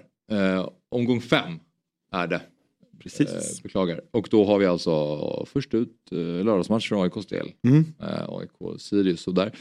[0.56, 1.52] Eh, omgång fem
[2.12, 2.40] är det.
[3.02, 3.28] Precis.
[3.30, 4.00] Eh, beklagar.
[4.10, 7.50] Och då har vi alltså först ut eh, lördagsmatch för AIKs del.
[7.64, 7.84] Mm.
[8.00, 9.26] Eh, AIK-Sirius.
[9.28, 9.52] Och där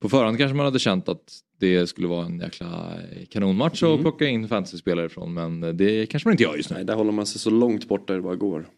[0.00, 2.92] på förhand kanske man hade känt att det skulle vara en jäkla
[3.30, 3.94] kanonmatch Mm.
[3.94, 5.34] att plocka in fantasyspelare ifrån.
[5.34, 6.76] Men det kanske man inte gör just nu.
[6.76, 8.68] Nej, där håller man sig så långt borta det bara går.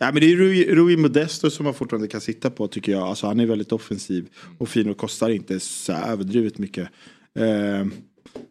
[0.00, 3.02] Ja, men det är Rui, Rui Modesto som man fortfarande kan sitta på tycker jag.
[3.02, 6.88] Alltså, han är väldigt offensiv och fin och kostar inte så överdrivet mycket.
[7.34, 7.86] Eh,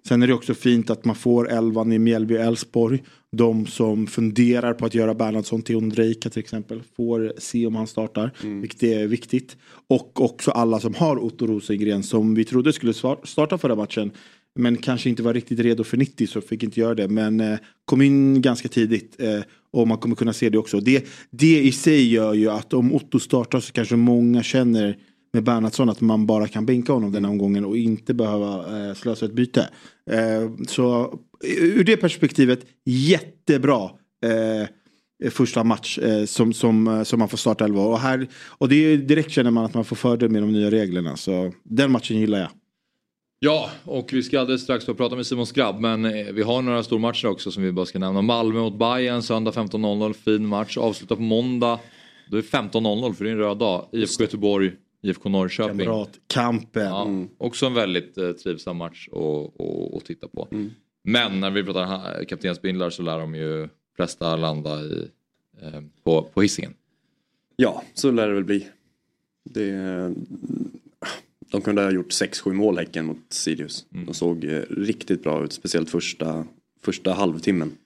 [0.07, 3.03] sen är det också fint att man får elvan i Mjällby och Elfsborg.
[3.31, 7.87] De som funderar på att göra Bernhardsson till Ondrejka till exempel får se om han
[7.87, 8.31] startar.
[8.61, 9.57] Vilket är viktigt.
[9.87, 12.93] Och också alla som har Otto Rosengren som vi trodde skulle
[13.23, 14.11] starta förra matchen.
[14.55, 17.07] Men kanske inte var riktigt redo för 90 så fick inte göra det.
[17.07, 19.15] Men eh, kom in ganska tidigt.
[19.21, 19.39] Eh,
[19.71, 20.79] och man kommer kunna se det också.
[20.79, 24.97] Det, det i sig gör ju att om Otto startar så kanske många känner
[25.35, 28.93] med Bernhardsson att man bara kan bänka honom den här omgången och inte behöva eh,
[28.93, 29.69] slösa ett byte.
[30.11, 33.89] Eh, så ur det perspektivet jättebra
[34.25, 34.67] eh,
[35.29, 37.81] första match eh, som, som, eh, som man får starta 11.
[37.81, 40.71] Och, här, och det är, direkt känner man att man får fördel med de nya
[40.71, 41.17] reglerna.
[41.17, 42.49] Så den matchen gillar jag.
[43.39, 46.83] Ja, och vi ska alldeles strax prata med Simon Skrabb men eh, vi har några
[46.83, 48.21] stormatcher också som vi bara ska nämna.
[48.21, 50.77] Malmö mot Bayern söndag 15.00, fin match.
[50.77, 51.79] Avslutar på måndag.
[52.29, 53.89] Då är det 15.00 för det är en röd dag.
[53.91, 54.71] IFK Göteborg,
[55.05, 55.77] IFK Norrköping.
[55.77, 56.85] Kamratkampen.
[56.85, 59.09] Ja, också en väldigt eh, trivsam match
[59.97, 60.47] att, titta på.
[61.03, 65.09] Men när vi pratar kaptensbindlar så lär de ju flesta landa i,
[65.61, 66.73] eh, på, på Hisingen.
[67.55, 68.67] Ja, så lär det väl bli.
[69.43, 69.71] Det,
[71.51, 73.85] de kunde ha gjort 6-7 mål Häcken mot Sirius.
[73.89, 76.45] De såg eh, riktigt bra ut, speciellt första,
[76.81, 77.77] första halvtimmen.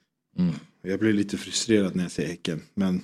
[0.81, 2.61] Jag blir lite frustrerad när jag ser Häcken.
[2.73, 3.01] Men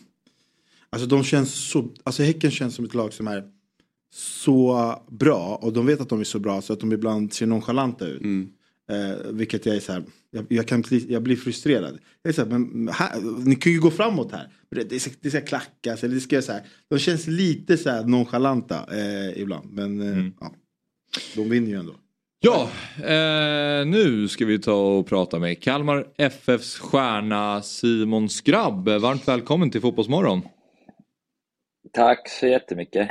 [0.89, 3.43] alltså de känns så, alltså Häcken känns som ett lag som är
[4.15, 7.45] så bra och de vet att de är så bra så att de ibland ser
[7.45, 8.21] nonchalanta ut.
[8.91, 11.99] Eh, vilket jag är så här, jag, jag, kan, bli- jag blir frustrerad.
[12.21, 13.11] Jag är så här, men här,
[13.45, 14.47] ni kan ju gå framåt här.
[14.71, 16.61] Det, det, ska, det ska klackas eller det ska så här.
[16.89, 19.71] De känns lite så här nonchalanta eh, ibland.
[19.73, 20.51] Men eh, ja,
[21.35, 21.95] de vinner ju ändå.
[22.39, 28.89] Ja, eh, nu ska vi ta och prata med Kalmar FFs stjärna Simon Skrabb.
[28.89, 30.41] Varmt välkommen till Fotbollsmorgon.
[31.93, 33.09] Tack så jättemycket.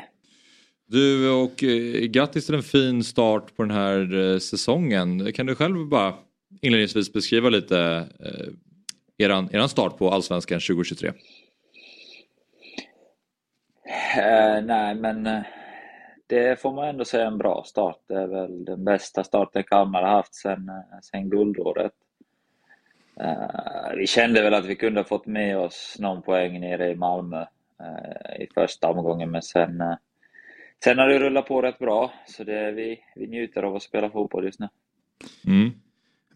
[0.95, 5.33] Du och eh, grattis till en fin start på den här eh, säsongen.
[5.33, 6.15] Kan du själv bara
[6.63, 11.09] inledningsvis beskriva lite eh, eran, eran start på Allsvenskan 2023?
[11.09, 11.15] Eh,
[14.65, 15.43] nej, men eh,
[16.27, 17.99] det får man ändå säga en bra start.
[18.07, 20.71] Det är väl den bästa starten Kalmar har haft sedan
[21.03, 21.93] sen guldåret.
[23.21, 26.95] Uh, vi kände väl att vi kunde ha fått med oss någon poäng nere i
[26.95, 27.41] Malmö
[27.81, 29.95] uh, i första omgången, men sen, uh,
[30.85, 32.13] sen har det rullat på rätt bra.
[32.27, 34.69] Så det, vi, vi njuter av att spela fotboll just nu.
[35.47, 35.71] Mm.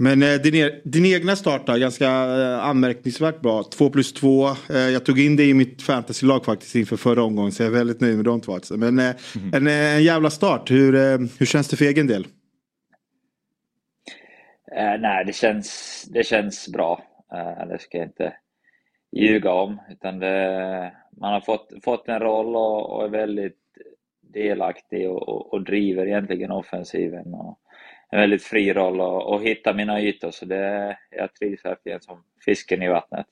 [0.00, 3.62] Men eh, din, e- din egna start då, ganska eh, anmärkningsvärt bra.
[3.62, 4.48] 2 plus 2.
[4.48, 7.76] Eh, jag tog in det i mitt fantasylag faktiskt inför förra omgången så jag är
[7.76, 8.54] väldigt nöjd med de två.
[8.54, 8.76] Alltså.
[8.76, 9.14] Men eh,
[9.52, 10.70] en, eh, en jävla start.
[10.70, 12.26] Hur, eh, hur känns det för egen del?
[14.76, 17.02] Eh, nej, det känns, det känns bra.
[17.32, 18.32] Eh, det ska jag inte
[19.16, 19.80] ljuga om.
[19.90, 23.58] Utan det, man har fått, fått en roll och, och är väldigt
[24.32, 27.34] delaktig och, och, och driver egentligen offensiven.
[27.34, 27.58] Och
[28.10, 30.30] en väldigt fri roll och, och hittar mina ytor.
[30.30, 33.26] Så det, jag trivs verkligen som fisken i vattnet.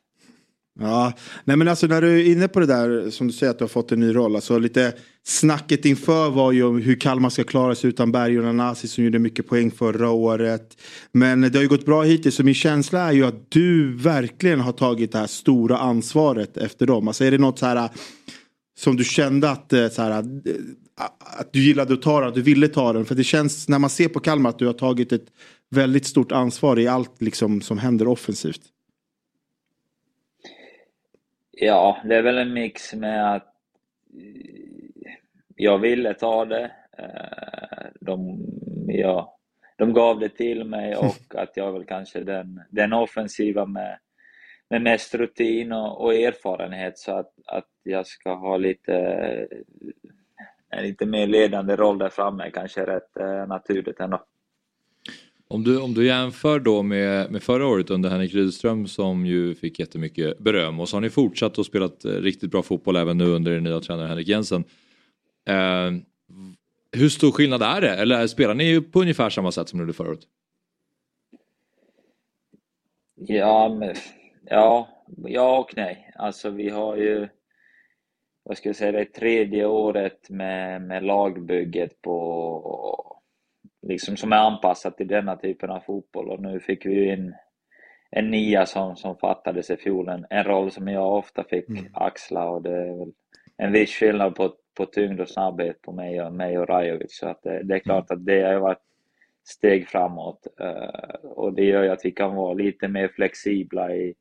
[0.78, 1.12] Ja,
[1.44, 3.64] nej men alltså när du är inne på det där som du säger att du
[3.64, 4.35] har fått en ny roll.
[4.35, 8.44] Alltså lite snacket inför var ju om hur Kalmar ska klara sig utan Berg och
[8.44, 10.76] Nanasi som gjorde mycket poäng förra året.
[11.12, 14.61] Men det har ju gått bra hittills så min känsla är ju att du verkligen
[14.61, 17.09] har tagit det här stora ansvaret efter dem.
[17.09, 17.90] Alltså är det något så här
[18.78, 20.24] som du kände att, eh, så här,
[21.38, 23.04] att du gillade att ta den, att du ville ta den?
[23.04, 25.26] För det känns när man ser på Kalmar att du har tagit ett
[25.70, 28.62] väldigt stort ansvar i allt liksom, som händer offensivt.
[31.50, 33.54] Ja, det är väl en mix med att
[34.14, 35.12] eh,
[35.56, 36.70] jag ville ta det.
[36.98, 38.44] eh, De,
[38.88, 39.38] ja,
[39.78, 43.98] de gav det till mig och att jag är väl kanske den, den offensiva med,
[44.70, 48.92] med mest rutin och, och erfarenhet så att, att jag ska ha lite
[50.70, 54.24] en lite mer ledande roll där framme kanske är rätt eh, naturligt ändå.
[55.48, 59.55] Om du, om du jämför då med, med förra året under Henrik Rydström som ju
[59.55, 63.18] fick jättemycket beröm och så har ni fortsatt och spelat eh, riktigt bra fotboll även
[63.18, 64.64] nu under den nya tränaren Henrik Jensen.
[65.48, 65.90] Eh,
[66.92, 67.96] hur stor skillnad är det?
[67.96, 70.26] Eller spelar ni på ungefär samma sätt som ni gjorde förra året?
[73.14, 73.94] Ja, men,
[74.44, 76.12] ja, ja och nej.
[76.14, 77.29] Alltså vi har ju,
[78.48, 83.16] vad ska jag säga, det är tredje året med, med lagbygget på,
[83.82, 86.30] liksom som är anpassat till denna typen av fotboll.
[86.30, 87.35] Och nu fick vi in
[88.11, 91.85] en nia som, som fattades i fjol, en, en roll som jag ofta fick mm.
[91.94, 92.48] axla.
[92.50, 93.12] Och det är väl
[93.56, 97.18] en viss skillnad på, på tyngd och snabbhet på mig och, mig och Rajovic.
[97.18, 98.82] Så att det, det är klart att det har varit
[99.44, 100.46] steg framåt.
[100.61, 104.14] Uh, och det gör ju att vi kan vara lite mer flexibla i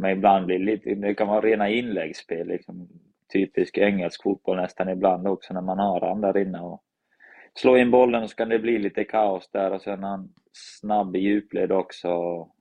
[0.00, 2.88] men ibland blir det lite, det kan vara rena inläggsspel, liksom,
[3.32, 6.82] typisk engelsk fotboll nästan ibland också när man har han där inne och
[7.54, 11.18] slår in bollen så kan det bli lite kaos där och sen han snabb i
[11.18, 12.08] djupled också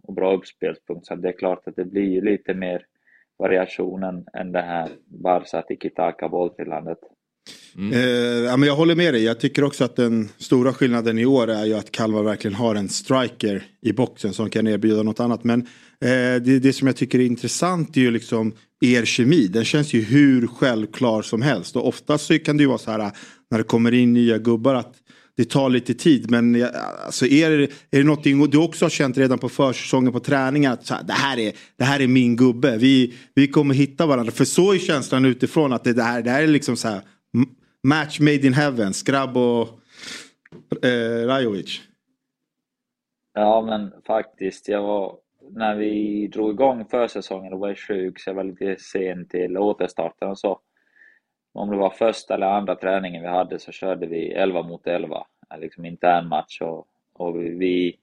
[0.03, 2.85] och bra uppspelspunkt så det är klart att det blir lite mer
[3.37, 6.99] variationen än det här Barca tiki-taka bolltrillandet.
[7.77, 7.93] Mm.
[7.93, 9.23] Eh, ja, men jag håller med dig.
[9.23, 12.75] Jag tycker också att den stora skillnaden i år är ju att Kalmar verkligen har
[12.75, 15.43] en striker i boxen som kan erbjuda något annat.
[15.43, 15.61] Men
[16.01, 19.47] eh, det, det som jag tycker är intressant är ju liksom er kemi.
[19.47, 21.75] Den känns ju hur självklar som helst.
[21.75, 23.11] Och oftast så kan det ju vara så här
[23.51, 24.95] när det kommer in nya gubbar att
[25.37, 26.31] det tar lite tid.
[26.31, 26.67] Men
[27.05, 30.85] alltså, är, är det någonting du också har känt redan på försäsongen på träningen att
[30.85, 32.77] så här, det, här är, det här är min gubbe.
[32.77, 34.31] Vi, vi kommer hitta varandra.
[34.31, 37.01] För så är känslan utifrån att det, det, här, det här är liksom så här
[37.83, 38.93] match made in heaven.
[38.93, 39.67] Skrabb och
[40.85, 41.81] eh, Rajovic.
[43.33, 44.67] Ja men faktiskt.
[44.67, 45.17] Jag var,
[45.49, 50.29] när vi drog igång försäsongen och var sjuk så jag var lite sen till återstarten
[50.29, 50.59] och så
[51.53, 55.25] om det var första eller andra träningen vi hade så körde vi 11 mot 11,
[55.51, 57.97] eh, liksom intern match och, och vi, vi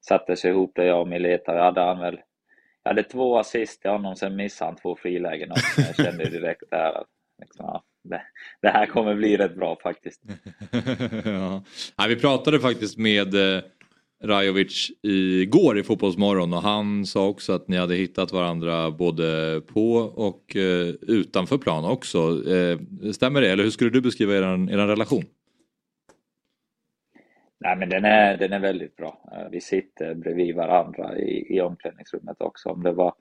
[0.00, 1.54] satte sig ihop det jag och Mileta.
[1.54, 2.20] Jag hade han väl,
[2.82, 5.80] jag hade två assist till honom, sen missade han två frilägen också.
[5.80, 7.08] Jag kände direkt där att
[7.38, 8.22] liksom, ja, det,
[8.62, 10.22] det, här kommer bli rätt bra faktiskt.
[11.24, 11.62] ja.
[11.96, 12.06] ja.
[12.08, 13.62] vi pratade faktiskt med eh,
[14.24, 19.94] Rajovic igår i Fotbollsmorgon och han sa också att ni hade hittat varandra både på
[19.96, 22.18] och eh, utanför plan också.
[22.52, 22.78] Eh,
[23.12, 25.24] stämmer det eller hur skulle du beskriva er, er relation?
[27.60, 29.48] Nej men den är, den är väldigt bra.
[29.50, 32.68] Vi sitter bredvid varandra i, i omklädningsrummet också.
[32.68, 33.14] Om det var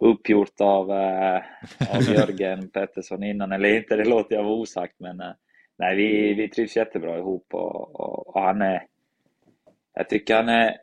[0.00, 1.42] uppgjort av, eh,
[1.96, 5.32] av Jörgen Pettersson innan eller inte, det låter jag vara osagt men eh,
[5.78, 8.86] nej vi, vi trivs jättebra ihop och, och, och han är
[9.94, 10.76] jag tycker han är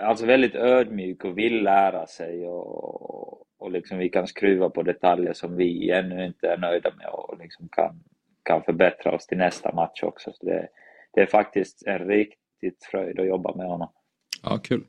[0.00, 5.32] alltså väldigt ödmjuk och vill lära sig och, och liksom vi kan skruva på detaljer
[5.32, 8.02] som vi ännu inte är nöjda med och liksom kan,
[8.42, 10.32] kan förbättra oss till nästa match också.
[10.32, 10.68] Så det,
[11.12, 13.88] det är faktiskt en riktigt fröjd att jobba med honom.
[14.42, 14.84] Ja, kul.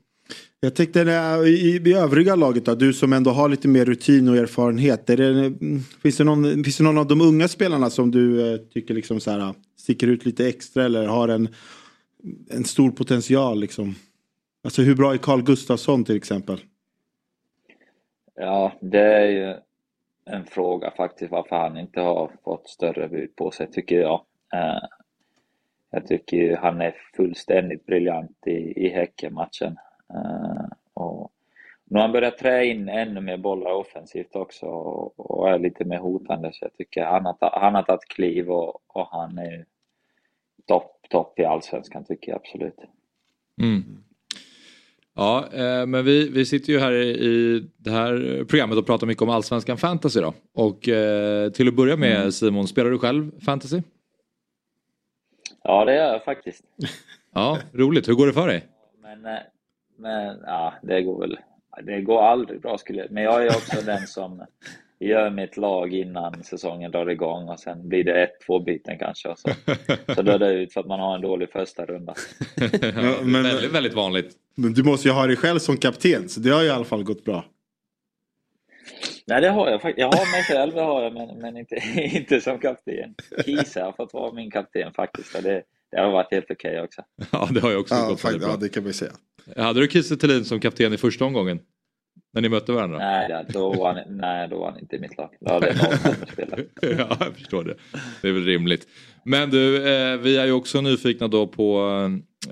[0.60, 1.00] Jag tänkte
[1.46, 5.10] i, i övriga laget då, du som ändå har lite mer rutin och erfarenhet.
[5.10, 5.52] Är det,
[6.02, 9.20] finns, det någon, finns det någon av de unga spelarna som du eh, tycker liksom
[9.20, 11.48] så här, sticker ut lite extra eller har en
[12.50, 13.94] en stor potential liksom.
[14.64, 16.60] Alltså hur bra är Carl Gustafsson till exempel?
[18.34, 19.54] Ja, det är ju
[20.24, 24.24] en fråga faktiskt varför han inte har fått större bud på sig tycker jag.
[24.54, 24.88] Eh,
[25.90, 29.76] jag tycker ju han är fullständigt briljant i, i Häckenmatchen.
[30.14, 31.32] Eh, och
[31.84, 35.98] nu har han börjat trä in ännu mer bollar offensivt också och, är lite mer
[35.98, 39.64] hotande så jag tycker han har, han har tagit kliv och, och han är
[40.66, 42.78] topp topp i allsvenskan tycker jag absolut.
[43.60, 43.82] Mm.
[45.14, 49.22] Ja, eh, men vi, vi sitter ju här i det här programmet och pratar mycket
[49.22, 50.34] om allsvenskan fantasy då.
[50.54, 52.32] Och eh, till att börja med mm.
[52.32, 53.82] Simon, spelar du själv fantasy?
[55.64, 56.64] Ja, det gör jag faktiskt.
[57.34, 58.08] Ja, roligt.
[58.08, 58.66] Hur går det för dig?
[59.02, 59.22] Men,
[59.98, 61.38] men ja, det går väl...
[61.82, 63.10] Det går aldrig bra skulle jag...
[63.10, 64.44] Men jag är också den som
[65.00, 69.28] gör mitt lag innan säsongen drar igång och sen blir det ett, två byten kanske
[69.28, 69.50] och så,
[70.14, 72.14] så dör det ut för att man har en dålig första runda.
[72.82, 74.32] ja, men, väldigt, väldigt vanligt.
[74.54, 76.84] Men du måste ju ha dig själv som kapten så det har ju i alla
[76.84, 77.44] fall gått bra.
[79.26, 79.98] Nej det har jag faktiskt.
[79.98, 81.76] Jag har mig själv har jag, men, men inte,
[82.16, 83.14] inte som kapten.
[83.44, 85.42] Kisa har fått vara min kapten faktiskt.
[85.42, 87.02] Det, det har varit helt okej okay också.
[87.32, 88.50] Ja det har jag också ja, gått faktiskt, bra.
[88.50, 89.12] Ja det kan vi säga.
[89.56, 91.60] Hade du Kiese Thelin som kapten i första omgången?
[92.32, 92.98] När ni mötte varandra?
[92.98, 95.30] Nej, då var han, nej, då var han inte i mitt lag.
[95.40, 95.66] Då hade
[96.82, 97.74] Ja, jag förstår det.
[98.22, 98.86] Det är väl rimligt.
[99.24, 101.80] Men du, eh, vi är ju också nyfikna då på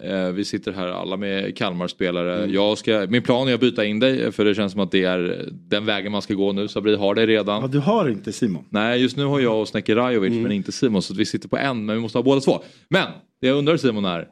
[0.03, 2.39] eh, vi sitter här alla med Kalmar-spelare.
[2.39, 2.55] Mm.
[2.55, 5.05] Jag ska, min plan är att byta in dig för det känns som att det
[5.05, 6.69] är den vägen man ska gå nu.
[6.69, 7.63] Sabri har det redan.
[7.63, 8.65] Ja, du har inte Simon.
[8.71, 10.43] Nej, just nu har jag och Snäcke Rajovic mm.
[10.43, 11.03] men inte Simon.
[11.03, 12.63] Så vi sitter på en men vi måste ha båda två.
[12.89, 13.07] Men
[13.41, 14.29] det jag undrar Simon är,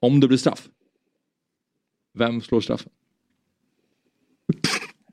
[0.00, 0.68] om det blir straff.
[2.18, 2.92] Vem slår straffen?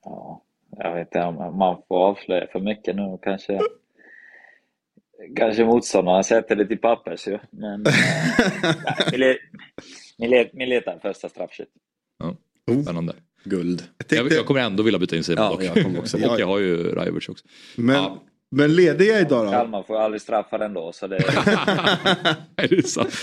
[0.03, 0.43] Ja,
[0.77, 3.59] jag vet inte om man får avslöja för mycket nu kanske.
[5.35, 7.39] Kanske motståndaren sätter det till pappers ju.
[7.49, 9.35] Men äh,
[10.53, 11.69] vi, letar första straffskytt.
[12.17, 12.35] Ja,
[12.67, 12.83] oh.
[12.83, 13.13] spännande.
[13.43, 13.83] Guld.
[13.97, 14.35] Jag, tänkte...
[14.35, 15.63] jag, kommer ändå vilja byta in Simon ja, dock.
[15.63, 16.17] Jag kommer också.
[16.17, 17.45] Och jag har ju Rajovic också.
[17.75, 18.23] Men ja.
[18.55, 19.51] Men lediga idag då?
[19.51, 21.15] Kalmar får aldrig straffar ändå så det...
[21.15, 23.21] Är sant.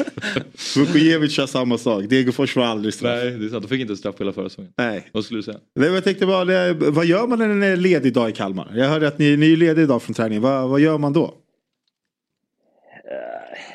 [0.76, 2.04] Vukojevic kör samma sak.
[2.04, 3.20] Degerfors får aldrig straff.
[3.24, 3.62] Nej, det är sant.
[3.62, 4.72] De fick inte straff hela förra säsongen.
[4.76, 5.08] Nej.
[5.12, 5.58] Vad skulle du säga?
[5.74, 6.44] Nej, Jag tänkte bara,
[6.90, 8.70] vad gör man när det är ledig dag i Kalmar?
[8.74, 10.40] Jag hörde att ni, ni är lediga idag från träning.
[10.40, 11.24] Vad, vad gör man då?
[11.24, 11.30] Eh,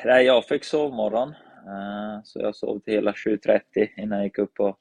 [0.04, 1.28] Nej, jag fick sovmorgon.
[1.28, 1.34] eh,
[2.24, 3.60] Så jag sov till hela 7.30
[3.96, 4.76] innan jag gick upp och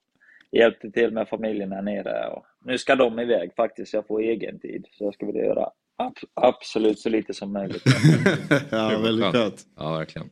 [0.52, 2.28] hjälpte till med familjen här nere.
[2.28, 3.94] Och nu ska de iväg faktiskt.
[3.94, 4.86] Jag får egen tid.
[4.98, 5.70] Så jag ska vilja göra
[6.34, 7.84] absolut så lite som möjligt.
[8.72, 9.66] ja, väldigt skönt.
[9.78, 10.30] Ja, verkligen.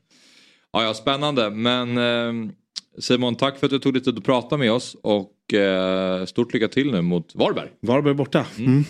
[0.72, 1.50] Ja, ja, spännande.
[1.50, 2.52] Men eh,
[3.00, 6.54] Simon, tack för att du tog dig tid att prata med oss och eh, stort
[6.54, 7.70] lycka till nu mot Varberg.
[7.80, 8.46] Varberg borta.
[8.60, 8.84] Mm.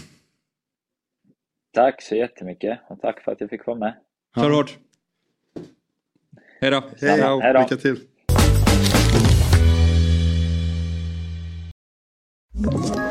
[1.74, 3.94] Tack så jättemycket och tack för att jag fick vara med.
[4.36, 4.78] Kör hårt.
[6.62, 6.84] Hej då.
[7.02, 7.22] Hej.
[7.42, 7.60] Hej då.
[7.60, 7.98] lycka till.
[12.68, 13.11] Ett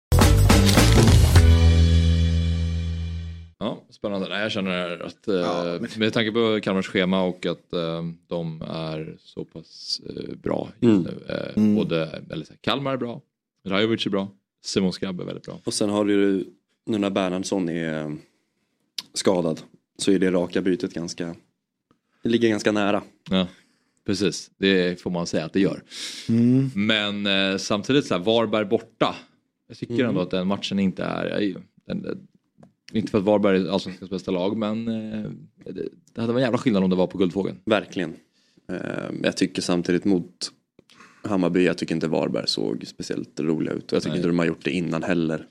[3.61, 4.29] Ja, spännande.
[4.29, 8.03] Nej, jag känner att eh, Ja, men- med tanke på Kalmars schema och att eh,
[8.27, 11.19] de är så pass eh, bra just nu.
[11.29, 13.21] Eh, Både eller, Kalmar är bra,
[13.67, 14.29] Rajovic är bra,
[14.63, 15.59] Simon Skabb är väldigt bra.
[15.63, 16.43] Och sen har du ju,
[16.85, 18.17] nu när Bernhardsson är
[19.13, 19.61] skadad
[19.97, 21.35] så är det raka bytet ganska,
[22.23, 23.03] det ligger ganska nära.
[23.29, 23.47] Ja,
[24.05, 24.51] precis.
[24.57, 25.83] Det får man säga att det gör.
[26.75, 29.15] Men eh, samtidigt så här, Varberg borta.
[29.67, 31.55] Jag tycker ändå att den matchen inte är...
[31.85, 32.27] Den,
[32.99, 35.29] inte för att Varberg är allsvenskans bästa lag men eh,
[35.65, 37.57] det, det hade varit en jävla skillnad om det var på Guldfågeln.
[37.65, 38.13] Verkligen.
[38.69, 38.77] Eh,
[39.23, 40.51] jag tycker samtidigt mot
[41.23, 43.91] Hammarby, jag tycker inte Varberg såg speciellt roliga ut.
[43.91, 44.17] Och jag tycker Nej.
[44.17, 45.45] inte de har gjort det innan heller.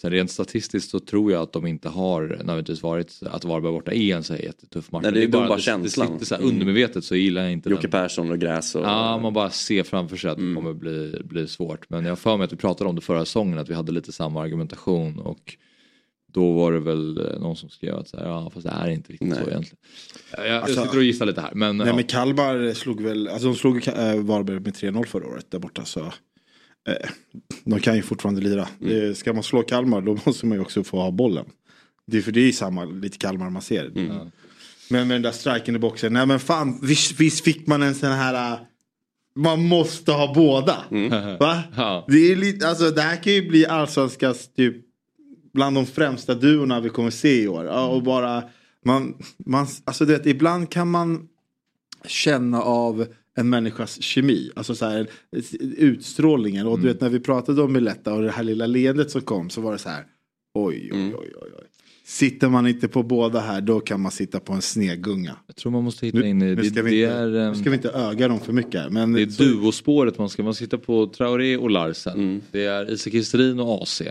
[0.00, 3.92] Sen rent statistiskt så tror jag att de inte har nödvändigtvis varit att Varberg borta
[3.92, 5.02] är en så här jättetuff match.
[5.02, 6.06] Nej, det är bara det, känslan.
[6.06, 7.90] Det sitter så här undermedvetet så gillar jag inte Jocke den.
[7.90, 8.82] Persson och gräs och...
[8.82, 10.50] Ja, man bara ser framför sig att Mm.
[10.50, 11.90] det kommer bli, bli svårt.
[11.90, 13.92] Men jag har för mig att vi pratade om det förra säsongen, att vi hade
[13.92, 15.18] lite samma argumentation.
[15.18, 15.56] Och
[16.32, 18.90] då var det väl eh, någon som skrev att så här, ja, fast det är
[18.90, 19.38] inte riktigt Nej.
[19.44, 19.78] så egentligen.
[20.36, 21.50] Jag, jag Alltså- sitter och gissar lite här.
[21.54, 21.94] Men, Nej ja.
[21.94, 25.84] men Kalmar slog väl, alltså de slog äh, Varberg med 3-0 förra året där borta
[25.84, 26.00] så.
[26.88, 27.08] Eh,
[27.64, 28.68] de kan ju fortfarande lira.
[28.80, 29.14] Mm.
[29.14, 31.46] Ska man slå Kalmar då måste man ju också få ha bollen.
[32.06, 33.84] Det är för det är samma, lite Kalmar man ser.
[33.84, 34.16] Mm.
[34.90, 37.94] Men med den där striken i boxen, nej men fan visst, visst fick man en
[37.94, 38.58] sån här, äh,
[39.36, 40.84] man måste ha båda.
[41.40, 41.62] Va?
[41.76, 42.04] Ja.
[42.08, 44.76] Det, är lite, alltså, det här kan ju bli allsvenskans typ
[45.54, 47.64] bland de främsta duorna vi kommer se i år.
[47.64, 48.42] Ja, och bara,
[48.84, 49.14] man,
[49.46, 51.28] man, alltså det, ibland kan man
[52.06, 54.50] känna av en människas kemi.
[54.56, 55.06] Alltså så här,
[55.76, 56.66] utstrålningen.
[56.66, 59.50] Och du vet när vi pratade om Miletta och det här lilla leendet som kom
[59.50, 60.04] så var det så här.
[60.54, 61.50] Oj, oj, oj, oj.
[61.58, 61.64] oj.
[62.04, 65.36] Sitter man inte på båda här då kan man sitta på en snegunga.
[65.46, 66.44] Jag tror man måste hitta Nu, in i...
[66.44, 68.52] nu, Det, ska vi det inte, är, nu ehm, ska vi inte öga dem för
[68.52, 68.92] mycket.
[68.92, 72.12] Men det är så- duospåret man ska, man sitta på Traoré och Larsen.
[72.14, 72.40] Mm.
[72.50, 73.14] Det är Isak
[73.60, 74.02] och AC.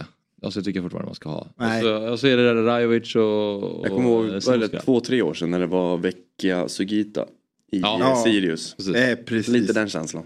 [0.44, 1.48] Alltså jag tycker fortfarande man ska ha.
[1.56, 1.78] Nej.
[1.78, 3.22] Och så, och så är det där Rajovic och...
[3.22, 6.68] Jag kommer ihåg, och, eh, Simon det, två, tre år sedan när det var Vecchia
[6.68, 7.26] Sugita
[7.72, 8.00] i Ja.
[8.02, 8.74] eh, Sirius.
[8.76, 8.96] Precis.
[8.96, 9.54] Eh, precis.
[9.54, 10.24] Lite den känslan.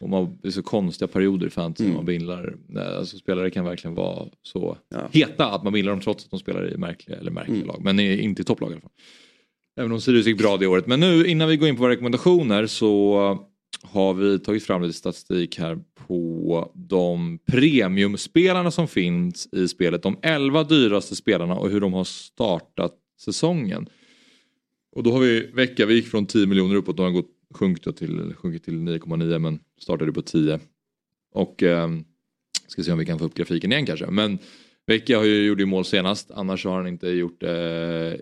[0.00, 1.96] Och man, det är så konstiga perioder i fantasy Mm.
[1.96, 2.54] man bindlar.
[2.98, 5.08] Alltså, spelare kan verkligen vara så Ja.
[5.12, 7.68] heta att man bindlar dem trots att de spelar i märkliga, eller märkliga Mm.
[7.68, 7.80] lag.
[7.84, 8.90] Men är inte i topplag i alla fall.
[9.78, 10.86] Även om Sirius gick bra det året.
[10.86, 13.18] Men nu innan vi går in på våra rekommendationer så
[13.82, 20.02] har vi tagit fram lite statistik här på de premiumspelarna som finns i spelet.
[20.02, 23.88] De 11 dyraste spelarna och hur de har startat säsongen.
[24.92, 27.96] Och då har vi vecka, vi gick från 10 miljoner uppåt, de har gått, sjunkit
[27.96, 30.60] till, sjunkit till 9,9 men startade på 10.
[31.32, 31.88] Och eh,
[32.66, 34.06] ska se om vi kan få upp grafiken igen kanske.
[34.06, 34.38] Men
[34.86, 38.12] Vecchia har ju, gjorde mål senast, annars har han inte gjort eh,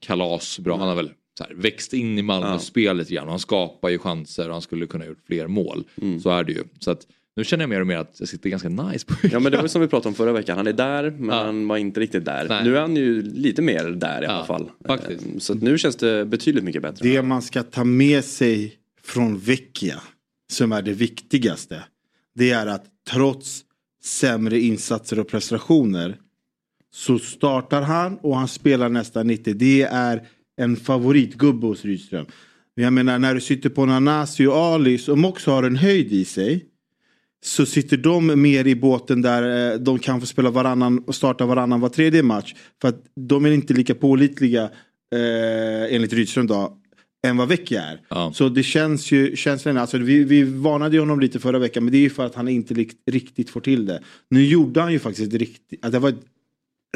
[0.00, 0.78] kalas bra.
[0.78, 1.12] Han har väl
[1.44, 2.58] här, växt in i Malmös Ja.
[2.58, 3.28] spel lite grann.
[3.28, 5.84] Han skapar ju chanser och han skulle kunna ha gjort fler mål.
[6.02, 6.20] Mm.
[6.20, 6.64] Så är det ju.
[6.78, 9.40] Så att, nu känner jag mer och mer att jag sitter ganska nice på Ja
[9.40, 10.56] men det var ju som vi pratade om förra veckan.
[10.56, 11.44] Han är där men Ja.
[11.44, 12.46] han var inte riktigt där.
[12.48, 12.64] Nej.
[12.64, 14.70] Nu är han ju lite mer där i Ja, alla fall.
[14.86, 15.26] faktiskt.
[15.26, 17.08] Eh, Så att nu känns det betydligt mycket bättre.
[17.08, 20.00] Det man ska ta med sig från Vecchia
[20.52, 21.82] som är det viktigaste.
[22.34, 23.62] Det är att trots
[24.04, 26.16] sämre insatser och prestationer
[26.94, 29.54] så startar han och han spelar nästan 90.
[29.54, 30.26] Det är
[30.56, 32.26] en favoritgubbe hos Rydström.
[32.76, 36.12] Men Jag menar när du sitter på Nanasi och Ali som också har en höjd
[36.12, 36.64] i sig.
[37.44, 41.46] så sitter de mer i båten där eh, de kan få spela varannan och starta
[41.46, 42.54] varannan var tredje match.
[42.80, 44.62] För att de är inte lika pålitliga
[45.14, 46.78] eh, enligt Rydström då
[47.26, 48.00] än vad Vecchia är.
[48.08, 48.32] Ja.
[48.34, 51.92] Så det känns ju, känslan, alltså vi, vi varnade ju honom lite förra veckan men
[51.92, 54.02] det är ju för att han inte rikt, riktigt får till det.
[54.30, 56.24] Nu gjorde han ju faktiskt riktigt, att det var ett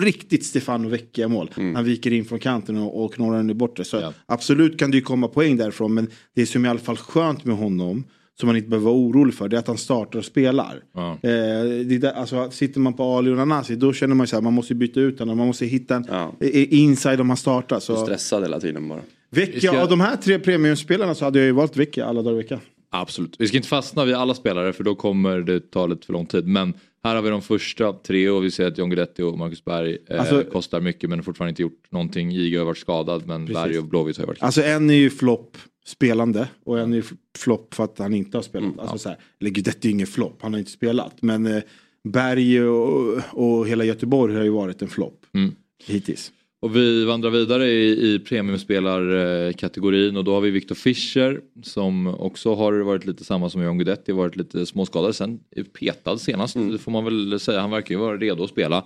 [0.01, 1.51] riktigt Stefano Vecchia mål.
[1.57, 3.85] Han viker in från kanten och, och knorrar den i bortre.
[3.85, 4.13] Så Ja.
[4.27, 7.45] absolut kan det ju komma poäng därifrån men det som är i alla fall skönt
[7.45, 8.05] med honom
[8.41, 10.83] som man inte behöver vara orolig för det är att han startar och spelar.
[10.95, 11.11] Ja.
[11.13, 14.29] Eh, det är där, alltså, sitter man på Ali och Nanasi då känner man ju
[14.29, 15.39] så här man måste byta ut honom.
[15.39, 16.35] Man måste hitta en Ja.
[16.71, 17.81] inside om han startar.
[17.81, 17.97] Så.
[18.05, 19.01] Stressad hela tiden bara.
[19.31, 22.35] Vecchia, ska- av de här tre premiumspelarna så hade jag ju valt Vecchia alla dagar
[22.35, 22.61] i veckan.
[22.93, 23.37] Absolut.
[23.39, 26.27] Vi ska inte fastna vid alla spelare för då kommer det ta lite för lång
[26.27, 26.47] tid.
[26.47, 29.65] Men här har vi de första tre och vi ser att John Guidetti och Marcus
[29.65, 32.33] Berg eh, Alltså- kostar mycket men har fortfarande inte gjort någonting.
[32.33, 35.11] Iga har varit skadad men Berg och Blåvitt har ju varit Alltså en är ju
[35.11, 37.03] flopp spelande och en är ju
[37.39, 38.79] flopp för att han inte har spelat.
[38.79, 41.23] alltså, så här, eller Guidetti är ju ingen flopp, han har inte spelat.
[41.23, 41.63] Men eh,
[42.09, 45.55] Berg och, och hela Göteborg har ju varit en flopp Mm.
[45.87, 46.33] hittills.
[46.63, 52.55] Och vi vandrar vidare i, i premiumspelarkategorin och då har vi Victor Fischer som också
[52.55, 55.15] har varit lite samma som John Guidetti, varit lite småskadad.
[55.17, 55.39] Sen
[55.79, 56.79] petad senast Mm.
[56.79, 57.61] får man väl säga.
[57.61, 58.85] Han verkar ju vara redo att spela.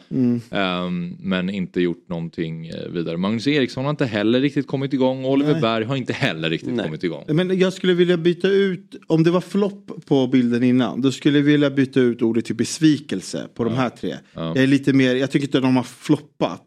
[0.50, 3.16] Ehm, men inte gjort någonting eh, vidare.
[3.16, 5.60] Magnus Eriksson har inte heller riktigt kommit igång och Oliver Nej.
[5.62, 6.84] Berg har inte heller riktigt Nej.
[6.84, 7.24] kommit igång.
[7.28, 11.38] Men jag skulle vilja byta ut, om det var flopp på bilden innan, då skulle
[11.38, 14.14] jag vilja byta ut ordet till besvikelse på de här tre.
[14.34, 16.66] Jag är lite mer, jag tycker inte de har floppat.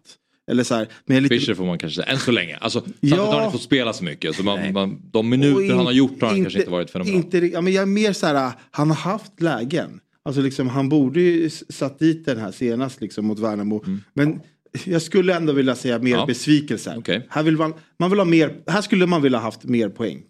[0.51, 1.39] Eller så här, men lite...
[1.39, 2.57] Fischer får man kanske säga, än så länge.
[2.57, 3.25] Alltså, samtidigt Ja.
[3.25, 4.35] har han inte fått spela så mycket.
[4.35, 7.17] Så man, man, de minuter in- han har gjort har han kanske inte varit fenomenal.
[7.17, 9.99] Inte, ja, men jag är mer så här, han har haft lägen.
[10.25, 13.83] Alltså liksom, han borde ju satt dit den här senast liksom, mot Värnamo.
[14.13, 14.39] Men
[14.85, 16.19] jag skulle ändå vilja säga mer Mm.
[16.19, 16.25] Ja.
[16.25, 16.95] besvikelse.
[16.97, 17.25] Okej.
[17.29, 20.21] Här, vill man, man vill ha mer, här skulle man vilja haft mer poäng.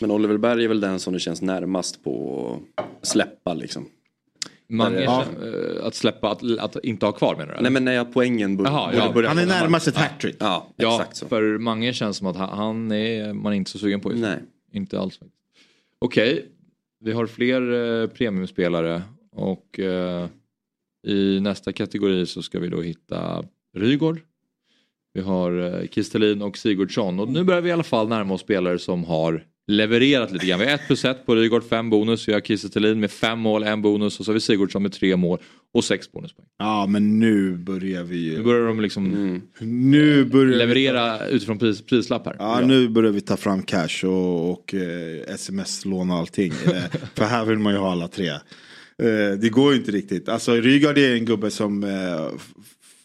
[0.00, 3.86] Men Oliver Berg är väl den som det känns närmast på att släppa liksom.
[4.72, 5.24] Mange, Ja.
[5.42, 7.52] eh, Att släppa, att, att inte ha kvar menar du?
[7.52, 7.62] eller?
[7.62, 9.10] Nej men när jag poängen borde ja.
[9.14, 10.36] börja Han är närmast ett hattrick.
[10.38, 11.26] Ja, Ja, exakt så.
[11.28, 14.22] för Mange känns som att han- är man är inte så sugen på just.
[14.22, 14.38] Nej.
[14.72, 15.20] Inte alls.
[15.98, 16.48] Okej,
[17.00, 19.02] vi har fler eh, premiumspelare
[19.32, 20.26] och eh,
[21.06, 23.44] i nästa kategori så ska vi då hitta
[23.76, 24.20] Rygård.
[25.14, 28.40] Vi har eh, Kistelin och Sigurdsson och nu börjar vi i alla fall närma oss
[28.40, 30.58] spelare som har levererat lite grann.
[30.60, 32.28] Vi har 1 plus 1 på Rygård, 5 bonus.
[32.28, 35.16] Vi har Kistelin med 5 mål, 1 bonus och så har vi Sigurdsson med 3
[35.16, 35.38] mål
[35.74, 36.46] och 6 bonuspoäng.
[36.58, 38.42] Ja men nu börjar vi Nu ju.
[38.42, 39.08] börjar de liksom
[39.60, 42.36] Nu börjar vi, leverera utifrån pris, prislapp här.
[42.38, 46.52] ja, nu börjar vi ta fram cash och, och eh, sms-lån och allting.
[46.66, 46.82] Eh,
[47.14, 48.28] För här vill man ju ha alla tre.
[48.28, 48.38] Eh,
[49.40, 50.28] det går ju inte riktigt.
[50.28, 52.28] Alltså Rygaard är en gubbe som eh,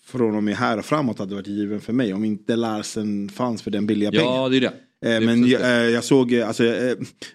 [0.05, 2.13] från och med här och framåt hade varit given för mig.
[2.13, 4.25] Om inte Larsen fanns för den billiga pengen.
[4.25, 4.73] Ja, det är det.
[5.05, 5.67] Eh, Men jag, det.
[5.85, 6.63] eh, jag såg, eh, alltså,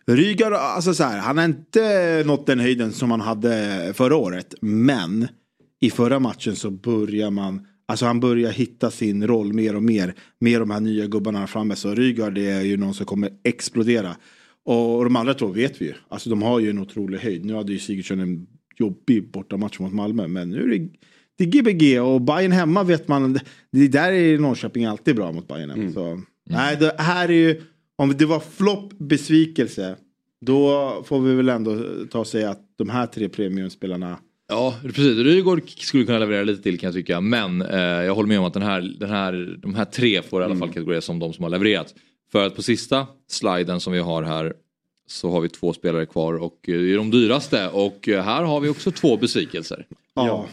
[0.07, 4.55] Rygaard, alltså så här, han har inte nått den höjden som han hade förra året.
[4.61, 5.29] Men
[5.81, 10.15] i förra matchen så börjar man, alltså han börjar hitta sin roll mer och mer.
[10.41, 11.77] Med de här nya gubbarna här framme.
[11.77, 14.17] Så Rygaard är ju någon som kommer explodera.
[14.65, 15.95] Och de andra två vet vi ju.
[16.09, 17.45] Alltså de har ju en otrolig höjd.
[17.45, 18.47] Nu hade ju Sigurdsson en
[18.79, 20.29] jobbig bortamatch mot Malmö.
[20.29, 20.89] Men nu är det,
[21.39, 23.39] det är Gbg och Bayern hemma vet man.
[23.73, 25.93] Det där är Norrköping alltid bra mot Bayern hemma.
[25.93, 27.63] Så, nej, det här är ju,
[27.97, 29.97] om det var flopp besvikelse.
[30.41, 31.79] Då får vi väl ändå
[32.11, 34.19] ta och säga att de här tre premiumspelarna.
[34.49, 35.19] Ja, precis.
[35.19, 37.21] Rygaard skulle kunna leverera lite till kan jag tycka.
[37.21, 40.43] Men eh, jag håller med om att den här, den här, de här tre får
[40.43, 41.95] i alla fall kategoriseras som de som har levererat.
[42.33, 44.53] För att på sista sliden som vi har här
[45.07, 47.69] så har vi två spelare kvar och eh, det är de dyraste.
[47.69, 49.87] Och eh, här har vi också två besvikelser.
[50.15, 50.47] Ja.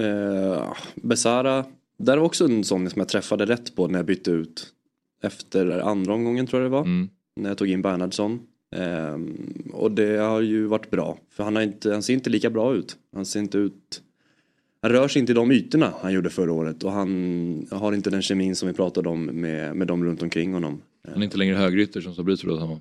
[0.00, 1.64] Eh, Besara,
[1.98, 4.66] där var också en sån som jag träffade rätt på när jag bytte ut.
[5.24, 6.82] Efter andra omgången tror jag det var.
[6.82, 7.08] Mm.
[7.36, 8.40] När jag tog in Bernhardsson.
[8.76, 9.18] Eh,
[9.72, 11.18] och det har ju varit bra.
[11.30, 12.96] För han, har inte, han ser inte lika bra ut.
[13.14, 14.02] Han ser inte ut...
[14.82, 16.84] Han rör sig inte i de ytorna han gjorde förra året.
[16.84, 20.52] Och han har inte den kemin som vi pratade om med, med de runt omkring
[20.52, 20.82] honom.
[21.08, 22.56] Han är inte längre högerytter som Sabri då.
[22.58, 22.80] Han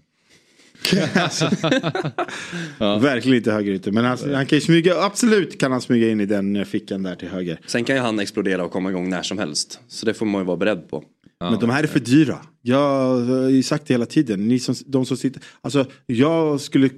[2.80, 3.92] Verkligen inte högerytter.
[3.92, 7.16] Men han, han kan ju smyga, absolut kan han smyga in i den fickan där
[7.16, 7.60] till höger.
[7.66, 9.80] Sen kan ju han explodera och komma igång när som helst.
[9.88, 11.04] Så det får man ju vara beredd på.
[11.40, 12.38] Men de här är för dyra.
[12.62, 14.48] Jag har ju sagt det hela tiden.
[14.48, 16.90] Ni som, de som sitter, alltså jag skulle,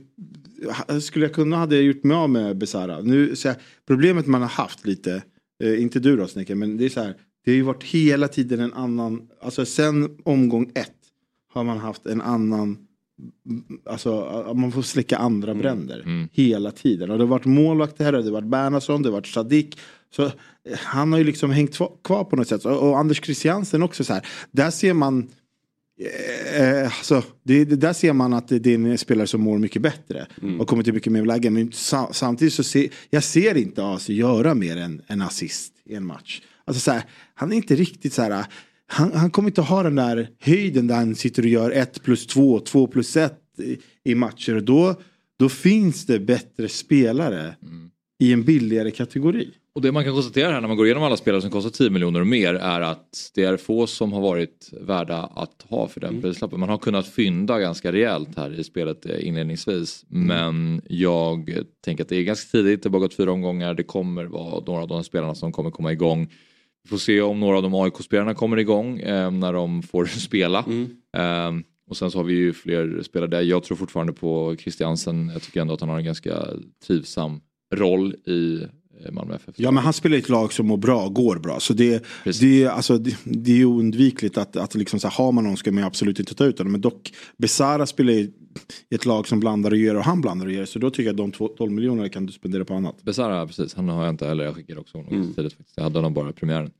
[1.01, 3.01] skulle jag kunna hade jag gjort mig av med Besara.
[3.01, 3.57] Nu, så här,
[3.87, 5.23] problemet man har haft lite,
[5.63, 7.13] eh, inte du då Snäcke, men det är så här.
[7.45, 10.91] Det har ju varit hela tiden en annan, alltså sen omgång ett
[11.53, 12.77] har man haft en annan
[13.85, 17.09] Alltså man får släcka andra bränder hela tiden.
[17.09, 19.79] Och det har varit målvakter här, det har varit Bernhardsson, det har varit Sadik.
[20.15, 20.31] Så eh,
[20.77, 22.65] han har ju liksom hängt kva- kvar på något sätt.
[22.65, 24.27] Och, och Anders Christiansen också så här.
[24.51, 25.29] Där ser man
[26.57, 29.57] Eh, alltså, det, det där ser man att det, det är en spelare som mår
[29.57, 30.27] mycket bättre.
[30.41, 30.61] Mm.
[30.61, 31.53] Och kommer till mycket mer lägen.
[31.53, 35.95] Men sa, samtidigt så ser jag ser inte AC göra mer än en assist i
[35.95, 36.41] en match.
[36.65, 37.03] Alltså så här,
[37.33, 38.45] han är inte riktigt så här.
[38.87, 42.27] Han, han kommer inte ha den där höjden där han sitter och gör 1 plus
[42.27, 43.77] 2, 2 plus 1 i,
[44.11, 44.59] i matcher.
[44.59, 44.95] Då,
[45.39, 47.55] då finns det bättre spelare
[48.19, 49.49] i en billigare kategori.
[49.75, 51.89] Och det man kan konstatera här när man går igenom alla spelare som kostar 10
[51.89, 55.99] miljoner och mer är att det är få som har varit värda att ha för
[56.01, 56.21] den Mm.
[56.21, 56.59] prislappen.
[56.59, 60.05] Man har kunnat fynda ganska rejält här i spelet eh, inledningsvis.
[60.11, 60.27] Mm.
[60.27, 63.73] Men jag tänker att det är ganska tidigt, det har bara gått fyra omgångar.
[63.73, 66.31] Det kommer vara några av de spelarna som kommer komma igång.
[66.85, 70.65] Vi får se om några av de AIK-spelarna kommer igång eh, när de får spela.
[70.67, 70.89] Mm.
[71.17, 73.41] Eh, och sen så har vi ju fler spelare där.
[73.41, 75.31] Jag tror fortfarande på Christiansen.
[75.33, 76.47] Jag tycker ändå att han har en ganska
[76.87, 77.41] trivsam
[77.73, 78.67] roll i
[79.11, 79.55] Malmö FF.
[79.57, 81.59] Ja men han spelar i ett lag som mår bra, går bra.
[81.59, 82.03] Så det,
[82.39, 85.43] det, är, alltså, det, det är ju oundvikligt att, att liksom så här, har man
[85.43, 86.71] någon ska man absolut inte ta ut honom.
[86.71, 88.31] Men dock, Besara spelar i
[88.95, 90.65] ett lag som blandar och ger och han blandar och ger.
[90.65, 93.03] Så då tycker jag att de två- 12 miljonerna kan du spendera på annat.
[93.03, 93.73] Besara, precis.
[93.75, 94.43] Han har jag inte heller.
[94.43, 95.33] Jag skickade också honom Mm.
[95.33, 95.73] tidigt faktiskt.
[95.77, 96.71] Jag hade honom bara i premiären.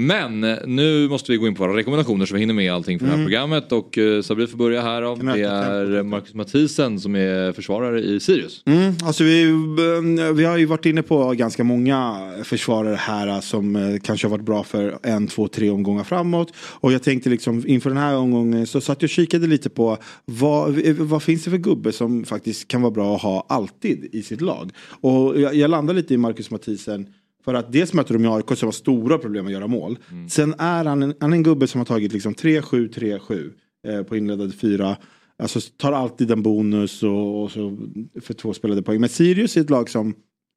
[0.00, 2.98] Men eh, nu måste vi gå in på våra rekommendationer så vi hinner med allting
[2.98, 3.26] för det här Mm.
[3.26, 3.72] programmet.
[3.72, 5.02] Och uh, Sabri får börja här.
[5.02, 5.16] Av.
[5.16, 8.62] Kan öka Det är Marcus Mathisen som är försvarare i Sirius.
[8.66, 13.98] Mm, alltså vi, eh, vi har ju varit inne på ganska många försvarare här som
[14.02, 16.52] kanske har varit bra för en, två, tre omgångar framåt.
[16.56, 19.98] Och jag tänkte liksom inför den här omgången så satt jag och kikade lite på
[20.24, 24.22] vad, vad finns det för gubbe som faktiskt kan vara bra att ha alltid i
[24.22, 24.70] sitt lag.
[25.00, 27.06] Och jag, jag landar lite i Marcus Mathisen.
[27.44, 29.98] För att dels möter de ju AIK som har stora problem att göra mål.
[30.28, 33.50] Sen är han en, han är en gubbe som har tagit liksom 3-7, 3-7
[33.88, 34.96] eh, på inledande fyra.
[35.42, 37.78] Alltså tar alltid en bonus och, och så
[38.20, 39.00] för två spelade poäng.
[39.00, 40.14] Men Sirius är ett lag som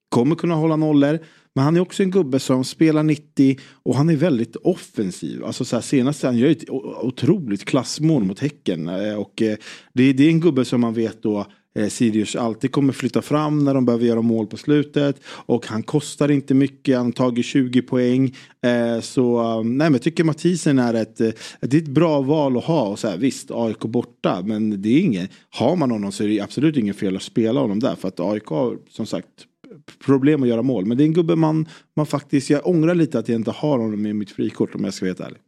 [0.09, 1.19] kommer kunna hålla nollor.
[1.55, 5.45] Men han är också en gubbe som spelar 90 och han är väldigt offensiv.
[5.45, 6.69] Alltså så här, senast han gör ett
[7.01, 8.87] otroligt klassmål mot Häcken.
[8.87, 9.55] Eh, Och eh,
[9.93, 11.45] det, det är en gubbe som man vet då
[11.75, 15.21] eh, Sirius alltid kommer flytta fram när de behöver göra mål på slutet.
[15.25, 18.35] Och han kostar inte mycket, han har tagit 20 poäng.
[18.65, 22.21] Eh, så eh, nej, men jag tycker Mathisen är ett, eh, det är ett bra
[22.21, 22.87] val att ha.
[22.87, 26.27] Och så här, visst, AIK borta, men det är ingen, har man honom så är
[26.27, 27.95] det absolut ingen fel att spela honom där.
[27.95, 29.27] För att AIK har som sagt
[30.05, 30.85] problem att göra mål.
[30.85, 33.77] Men det är en gubbe man, man faktiskt, jag ångrar lite att jag inte har
[33.77, 35.39] honom i mitt frikort om jag ska vara helt ärlig.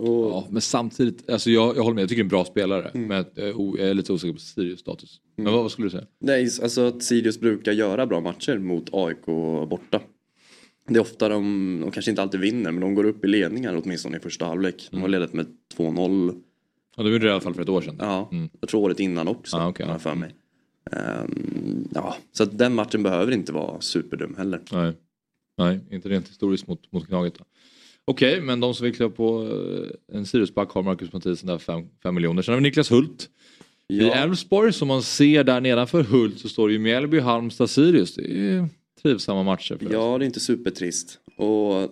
[0.00, 2.88] Ja, men samtidigt, alltså jag, jag håller med, jag tycker det är en bra spelare.
[2.88, 3.08] Mm.
[3.08, 5.20] Men jag är lite osäker på Sirius status.
[5.36, 6.06] Men vad, vad skulle du säga?
[6.18, 9.26] Nej, alltså att Sirius brukar göra bra matcher mot AIK
[9.68, 10.00] borta.
[10.88, 13.80] Det är ofta de, de kanske inte alltid vinner, men de går upp i ledningar
[13.84, 14.88] åtminstone i första halvlek.
[14.90, 16.42] De har ledat med 2-0.
[16.96, 17.96] Ja, det gjorde det i alla fall för ett år sedan.
[17.98, 18.48] Ja, Mm.
[18.60, 19.56] jag tror året innan också.
[19.56, 19.98] Ah, har ja.
[19.98, 20.34] för mig.
[20.92, 24.60] Ehm, ja, så att den matchen behöver inte vara superdum heller.
[24.72, 24.92] Nej,
[25.58, 27.34] Nej inte rent historiskt mot, mot Gnaget.
[28.04, 29.42] Okej, men de som vill klä på
[30.10, 31.58] eh, en Siriusback har Marcus Mathisen där
[32.02, 32.42] 5 miljoner.
[32.42, 33.28] Sen har vi Niklas Hult.
[33.88, 34.14] I Ja.
[34.14, 38.14] Elfsborg som man ser där nedanför Hult så står det ju Mjällby, Halmstad, Sirius.
[38.14, 38.68] Det är
[39.02, 39.76] trivsamma matcher.
[39.76, 41.18] För Ja, det är inte supertrist.
[41.36, 41.90] Och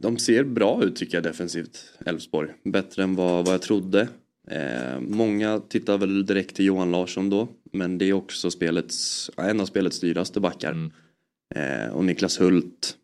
[0.00, 2.50] de ser bra ut tycker jag defensivt, Elfsborg.
[2.64, 4.08] Bättre än vad, vad jag trodde.
[4.50, 7.48] Eh, många tittar väl direkt till Johan Larsson då.
[7.72, 10.72] Men det är också spelets, en av spelets dyraste backar.
[10.72, 10.90] Mm.
[11.54, 12.96] Eh, och Niklas Hult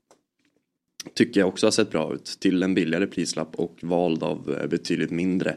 [1.14, 2.24] tycker jag också har sett bra ut.
[2.40, 5.56] Till en billigare prislapp och vald av eh, betydligt mindre.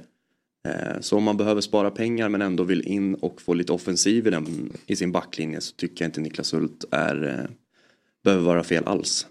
[0.67, 4.27] Eh, så om man behöver spara pengar men ändå vill in och få lite offensiv
[4.27, 7.49] i, den, i sin backlinje så tycker jag inte Niklas Hult är, eh,
[8.23, 9.27] behöver vara fel alls.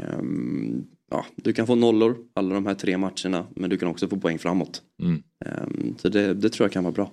[0.00, 4.08] Ehm, ja, du kan få nollor alla de här tre matcherna men du kan också
[4.08, 4.82] få poäng framåt.
[5.02, 5.22] Mm.
[5.44, 7.12] Ehm, så det, det tror jag kan vara bra.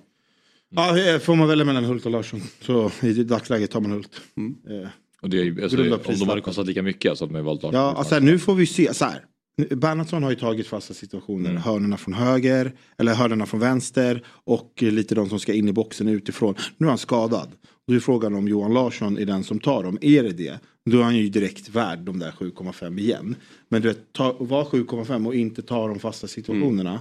[0.74, 4.20] Ja, eh, får man välja mellan Hult och Larsson så i dagsläget tar man Hult.
[4.36, 4.88] Eh,
[5.22, 7.80] Och det alltså, om de hade kostat lika mycket så hade man ju valt Larsson.
[7.80, 8.94] Ja, alltså, nu får vi se.
[8.94, 9.24] Så här.
[9.56, 11.50] Bernhardsson har ju tagit fasta situationer.
[11.50, 11.62] Mm.
[11.62, 16.08] Hörnorna från höger, eller hörnorna från vänster och lite de som ska in i boxen
[16.08, 16.54] utifrån.
[16.76, 17.48] Nu är han skadad.
[17.86, 19.98] Då är frågan om Johan Larsson är den som tar dem.
[20.00, 20.60] Är det det?
[20.90, 23.36] Då är han ju direkt värd de där 7,5 igen.
[23.68, 27.00] Men du vet, ta, var 7,5 och inte ta de fasta situationerna.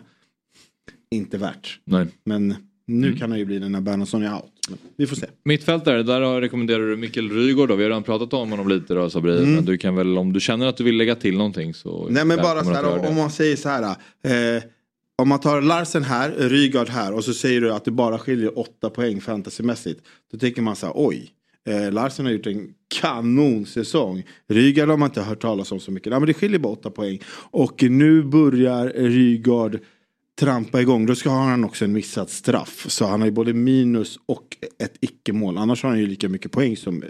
[1.12, 1.80] Inte värt.
[1.84, 2.08] Nej.
[2.24, 2.56] Men
[3.00, 3.20] nu Mm.
[3.20, 4.46] kan han ju bli den när Bernhardsson är out.
[4.70, 5.26] Men vi får se.
[5.46, 7.76] Mittfältare, där rekommenderar du Mikkel Rygaard då.
[7.76, 9.38] Vi har redan pratat om honom lite då Sabri.
[9.38, 9.56] Mm.
[9.56, 12.26] Men du kan väl, om du känner att du vill lägga till någonting så Nej
[12.26, 13.84] men bara så här, om man säger så här.
[14.24, 14.64] Eh,
[15.18, 18.60] om man tar Larsen här, Rygaard här och så säger du att det bara skiljer
[18.60, 20.02] åtta poäng fantasymässigt.
[20.32, 21.32] Då tänker man så här, oj.
[21.68, 22.68] Eh, Larsen har gjort en
[23.36, 24.24] kanonsäsong.
[24.50, 26.10] Rygaard har man inte hört talas om så mycket.
[26.12, 27.20] Nej, men det skiljer bara åtta poäng.
[27.52, 29.80] Och nu börjar Rygaard
[30.40, 32.86] trampa igång då ska han också en missad straff.
[32.90, 35.58] Så han har ju både minus och ett icke-mål.
[35.58, 37.10] Annars har han ju lika mycket poäng som, eh,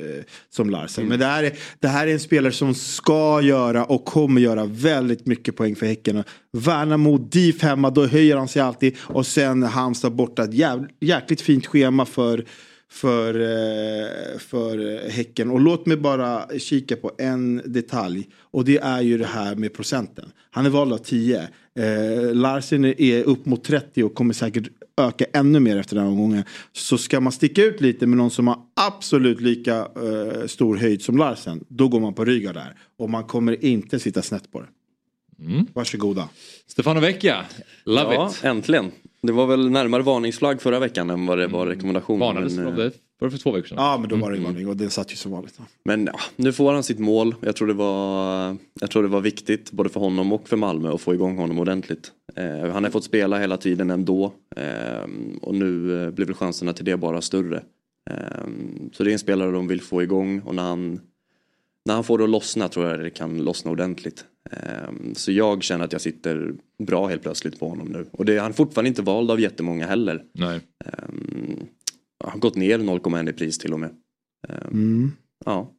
[0.50, 1.08] som Larsen.
[1.08, 4.66] Men det här, är, det här är en spelare som ska göra och kommer göra
[4.66, 6.24] väldigt mycket poäng för Häcken.
[6.52, 8.98] Värnamo, DIF hemma, då höjer han sig alltid.
[9.02, 10.44] Och sen Halmstad borta.
[10.44, 12.46] Ett jäv, jäkligt fint schema för
[12.92, 15.52] för, eh, för Häcken.
[15.52, 18.30] Och låt mig bara kika på en detalj.
[18.40, 20.32] Och det är ju det här med procenten.
[20.52, 21.48] Han är vald av 10.
[21.76, 24.68] Eh, Larsen är upp mot 30 och kommer säkert
[24.98, 26.44] öka ännu mer efter den här omgången.
[26.72, 31.02] Så ska man sticka ut lite med någon som har absolut lika eh, stor höjd
[31.02, 31.64] som Larsen.
[31.68, 32.76] Då går man på Rygaard där.
[32.98, 34.68] Och man kommer inte sitta snett på det.
[35.46, 35.66] Mm.
[35.74, 36.30] Varsågoda.
[36.68, 37.46] Stefano Vecchia,
[37.86, 38.44] love ja, it.
[38.44, 38.92] äntligen.
[39.28, 42.20] Det var väl närmare varningsflagg förra veckan än vad det var rekommendation.
[42.20, 42.92] Varnades men, eh, det.
[43.20, 43.78] Var det för två veckor sedan?
[43.80, 45.60] Ja men då var det varning och den satt ju som vanligt.
[45.86, 47.36] Men ja, nu får han sitt mål.
[47.42, 50.94] Jag tror, det var, jag tror det var viktigt både för honom och för Malmö
[50.94, 52.12] att få igång honom ordentligt.
[52.36, 54.34] Eh, han har fått spela hela tiden ändå.
[54.56, 55.10] Eh,
[55.42, 57.64] och nu eh, blir väl chanserna till det bara större.
[58.10, 58.48] Eh,
[58.94, 61.00] så det är en spelare de vill få igång och när han,
[61.86, 64.26] när han får det att lossna tror jag det kan lossna ordentligt.
[64.52, 66.54] Eh, så jag känner att jag sitter
[66.84, 68.06] bra helt plötsligt på honom nu.
[68.12, 70.24] Och det, han är fortfarande inte vald av jättemånga heller.
[70.34, 70.60] Nej.
[71.08, 71.68] Um,
[72.24, 73.90] har gått ner 0,1 i pris till och med.
[74.48, 75.12] Um, Mm.
[75.46, 75.72] Ja.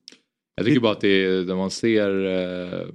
[0.54, 2.88] Jag tycker bara att det är när man ser eh,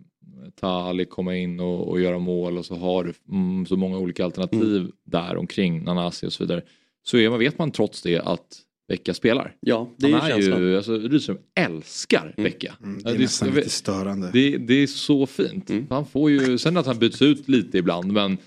[0.56, 4.26] Tali komma in och, och göra mål och så har du mm, så många olika
[4.26, 6.62] alternativ där omkring Nanasi och så vidare.
[7.04, 9.56] Så är man, vet man trots det att Vecka spelar.
[9.60, 10.62] Ja, det är Han ju är känslan.
[10.62, 12.74] ju, alltså Rydström älskar Vecka.
[12.84, 14.30] Mm, det är nästan jag lite störande.
[14.34, 15.70] Det, det är så fint.
[15.70, 15.88] Mm.
[15.90, 18.38] Han får ju, sen att han byts ut lite ibland men,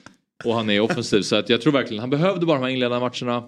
[0.44, 3.00] och han är offensiv så att jag tror verkligen han behövde bara de här inledande
[3.08, 3.44] matcherna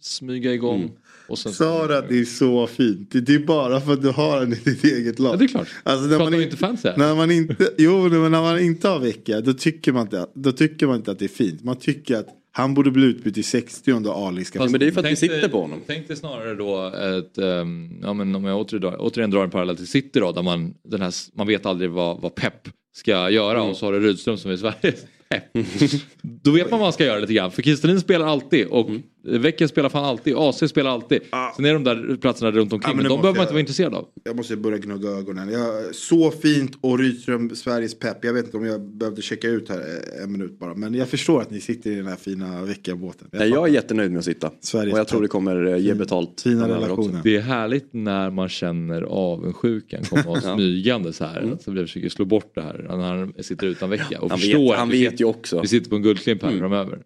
[0.00, 0.80] smyga igång.
[0.80, 0.90] Mm.
[1.28, 3.10] Och sen, Sara, det är så fint.
[3.12, 5.32] Det är bara för att du har den i ditt eget lag.
[5.32, 5.68] Ja det är klart.
[5.82, 6.96] Alltså när Pratar man, inte fans här?
[6.96, 10.52] när man inte, jo, men när man inte har vecka då tycker, man inte, då
[10.52, 11.64] tycker man inte att det är fint.
[11.64, 12.28] Man tycker att
[12.60, 15.10] han borde bli utbytt i 60 och Ali ska Fast men det är för att
[15.12, 15.80] vi sitter på honom.
[15.86, 19.76] Tänk dig snarare då ett, ehm, ja men om jag återigen, återigen drar en parallell
[19.76, 23.58] till City då, där man, den här, man vet aldrig vad, vad Pep ska göra
[23.58, 23.70] Mm.
[23.70, 25.44] och så har du Rydström som är Sveriges Pep.
[26.22, 29.02] då vet man vad man ska göra lite grann, för Kristelin spelar alltid och Mm.
[29.22, 31.20] Vecchia spelar fan alltid, AC spelar alltid.
[31.56, 33.52] Sen är de där platserna runt omkring, Ja, men men, de behöver man jag- inte
[33.52, 34.08] vara intresserad av.
[34.24, 35.48] Jag måste börja gnugga ögonen.
[35.52, 38.24] Jag, så fint och Rydström, Sveriges pepp.
[38.24, 40.74] Jag vet inte om jag behövde checka ut här eh, en minut bara.
[40.74, 43.28] Men jag förstår att ni sitter i den här fina veckabåten.
[43.32, 44.50] Nej, jag är jättenöjd med att sitta.
[44.60, 45.24] Sveriges och jag tror pepp.
[45.24, 46.40] det kommer eh, ge betalt.
[46.40, 47.20] Fina relationer.
[47.24, 51.56] Det är härligt när man känner avundsjukan komma smygande så här.
[51.64, 54.04] Så vi försöker slå bort det här när han sitter utan vecka.
[54.20, 54.30] Och Mm.
[54.30, 55.60] Han förstår vet, han vet ju också.
[55.60, 56.60] Vi sitter på en guldklimp här Mm.
[56.60, 57.02] framöver.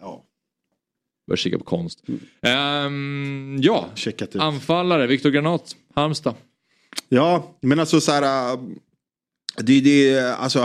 [0.00, 0.24] Ja,
[1.30, 1.98] Börjar kika på konst.
[2.42, 4.40] Ehm, ja, checkat ut.
[4.42, 5.06] anfallare.
[5.06, 6.34] Viktor Granat, Halmstad.
[7.08, 8.52] Ja, men alltså så här.
[8.52, 8.60] äh,
[9.56, 10.58] Det, det alltså.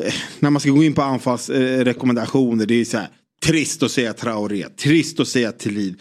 [0.00, 2.66] eh, När man ska gå in på anfallsrekommendationer.
[2.66, 3.08] Det är så här.
[3.42, 4.68] Trist att säga Traoré.
[4.68, 5.96] Trist att säga Thelin.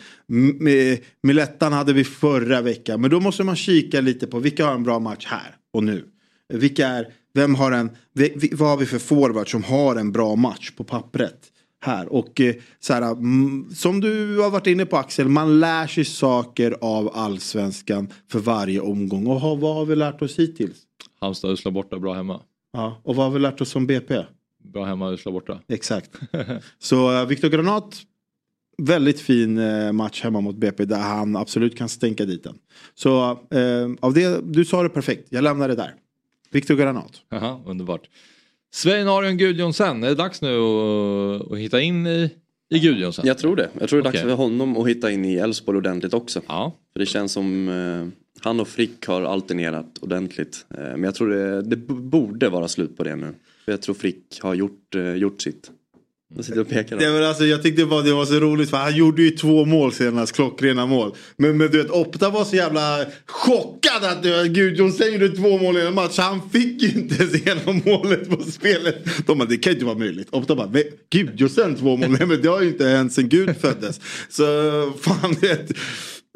[0.68, 3.02] Eh, Milettan hade vi förra veckan.
[3.02, 6.06] Men då måste man kika lite på vilka har en bra match här och nu.
[6.54, 7.90] Vilka är, vem har en,
[8.52, 11.38] vad har vi för forward som har en bra match på pappret?
[11.80, 15.88] Här och eh, så här, mm, som du har varit inne på Axel, man lär
[15.88, 19.28] sig saker av allsvenskan för varje omgång.
[19.28, 20.78] Och vad har vi lärt oss hittills?
[21.20, 22.42] Halmstad usla borta, bra hemma.
[22.74, 24.26] Ja, och vad har vi lärt oss som BP?
[24.74, 25.60] Bra hemma, usla borta.
[25.68, 26.12] Exakt.
[26.80, 28.02] Så uh, Viktor Granat,
[28.78, 32.58] väldigt fin eh, match hemma mot BP där han absolut kan stänka dit den.
[32.94, 35.94] Så eh, av det, du sa det perfekt, jag lämnar det där.
[36.52, 37.22] Viktor Granat.
[37.30, 38.10] Jaha, underbart.
[38.78, 42.30] Svein Arion Gudjonsen, är det dags nu att, att hitta in i,
[42.70, 43.28] i Gudjonsen?
[43.28, 43.70] Jag tror det.
[43.80, 44.30] Jag tror det är dags Okej.
[44.30, 46.42] för honom att hitta in i Elfsborg ordentligt också.
[46.48, 48.08] Ja, För det känns som eh,
[48.44, 50.66] han och Frick har alternerat ordentligt.
[50.70, 53.34] Eh, men jag tror det, det borde vara slut på det nu.
[53.66, 55.72] För jag tror Frick har gjort, eh, gjort sitt.
[56.36, 56.98] Jag sitter och pekar.
[56.98, 59.66] Det var alltså, jag tyckte bara det var så roligt för han gjorde ju två
[59.66, 61.16] mål senast, klockrena mål.
[61.38, 65.78] Men, men du vet, Opta var så jävla chockad att uh, Gudjonsen gjorde två mål
[65.78, 66.18] i en match.
[66.18, 68.96] Han fick ju inte ens igenom målet på spelet.
[69.28, 70.28] De bara, det kan ju inte vara möjligt.
[70.32, 72.10] Opta bara, "Ve- Gudjonsen två mål?
[72.20, 74.00] Nej men det har ju inte hänt sen Gud föddes.
[74.30, 74.44] Så
[75.02, 75.72] fan det.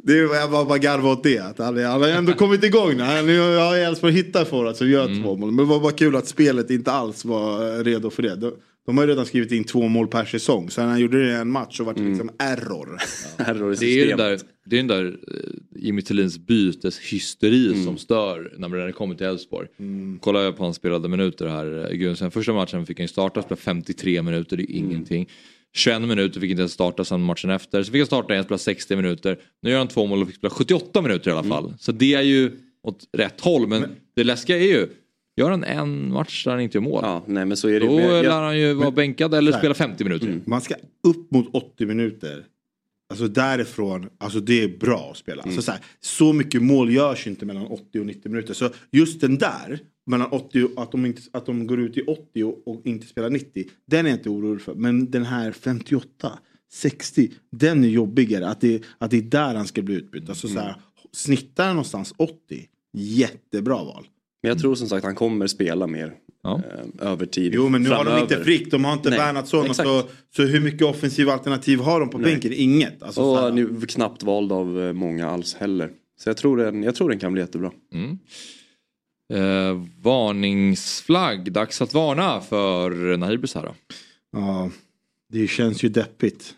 [0.04, 1.39] Det var jag bara, bara garva åt det.
[1.39, 3.04] Att han, han har ändå kommit igång nu.
[3.04, 3.16] Han
[3.58, 5.52] har Elfsborg hittat för som gör två mål.
[5.52, 8.52] Men det var bara kul att spelet inte alls var eh, redo för det.
[8.86, 10.69] De, har ju redan skrivit in två mål per säsong.
[10.69, 12.97] Så när han gjorde det i en match så var det liksom error.
[13.38, 17.84] Error i det är ju den där, det är den där eh, Jimmy Thelins byteshysteri
[17.84, 19.67] som stör när det kommer till Elfsborg.
[20.19, 22.32] Kollar jag på hans spelade minuter här, eh, Gudjonsen.
[22.32, 25.29] Första matchen fick han ju starta, spela 53 minuter, det är ingenting.
[25.73, 27.84] 21 minuter fick inte ens starta sen matchen efter.
[27.84, 29.38] Så fick han starta igen, spela 60 minuter.
[29.61, 31.73] Nu gör han två mål och fick spela 78 minuter i alla fall.
[31.79, 32.51] Så det är ju
[32.84, 33.67] åt rätt håll.
[33.67, 34.88] Men, det läskiga är ju,
[35.36, 36.99] Gör han en match där han inte gör mål.
[37.03, 39.73] Ja, nej men så är det Då jag- lär han ju vara bänkad eller spela
[39.73, 40.39] 50 minuter.
[40.45, 42.45] Man ska upp mot 80 minuter.
[43.09, 45.41] Alltså därifrån, alltså det är bra att spela.
[45.41, 48.53] Alltså så, här, så mycket mål görs inte mellan 80 och 90 minuter.
[48.53, 52.01] Så just den där, mellan 80 och, att, de inte, att de går ut i
[52.01, 53.65] 80 och, och inte spelar 90.
[53.88, 54.73] Den är jag inte orolig för.
[54.73, 56.39] Men den här 58,
[56.73, 58.47] 60, den är jobbigare.
[58.49, 60.29] Att det, att det är där han ska bli utbytt.
[60.29, 60.75] Alltså så här,
[61.11, 64.07] snittar han någonstans 80, jättebra val.
[64.44, 66.14] Men jag tror som sagt han kommer spela mer
[66.44, 66.62] Ja.
[67.00, 68.22] eh, över tid Jo men nu har de framöver.
[68.22, 69.74] inte Frick, de har inte Bernhardsson.
[69.76, 70.04] Så,
[70.36, 72.32] så hur mycket offensiva alternativ har de på Nej.
[72.32, 72.54] bänken?
[72.56, 73.04] Inget.
[73.04, 75.89] Alltså, så Och är knappt vald av eh, många alls heller.
[76.20, 77.72] Så jag tror den, jag tror den kan bli jättebra.
[77.94, 78.18] Mm.
[79.34, 83.74] Eh, varningsflagg, dags att varna för Nahir Besara.
[84.32, 84.70] Ja,
[85.30, 86.54] det känns ju deppigt.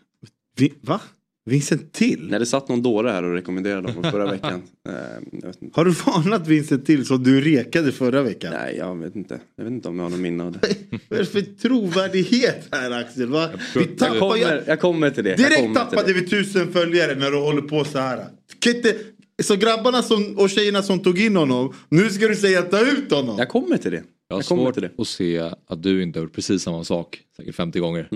[0.57, 1.01] Vi, va?
[1.45, 2.27] Vincent till?
[2.29, 4.61] När det satt någon dåre här och rekommenderade honom förra veckan.
[4.89, 4.93] Eh,
[5.31, 5.79] jag vet inte.
[5.79, 8.53] Har du varnat Vincent till som du rekade förra veckan?
[8.53, 9.39] Nej, jag vet inte.
[9.55, 10.59] Jag vet inte om jag har någon minne av det.
[11.09, 13.27] Vad är det för trovärdighet här Axel?
[13.27, 13.49] Va?
[13.75, 15.35] Vi Jag tappar kommer, jag kommer till det.
[15.35, 16.13] Direkt tappade det.
[16.13, 18.25] vi tusen följare när du håller på så här.
[18.67, 18.95] Inte...
[19.43, 23.11] Så grabbarna som, och tjejerna som tog in honom, nu ska du säga ta ut
[23.11, 23.35] honom.
[23.37, 24.03] Jag kommer till det.
[24.33, 24.91] Jag har Jag svårt till det.
[25.01, 28.09] att se att du inte har gjort precis samma sak säkert 50 gånger.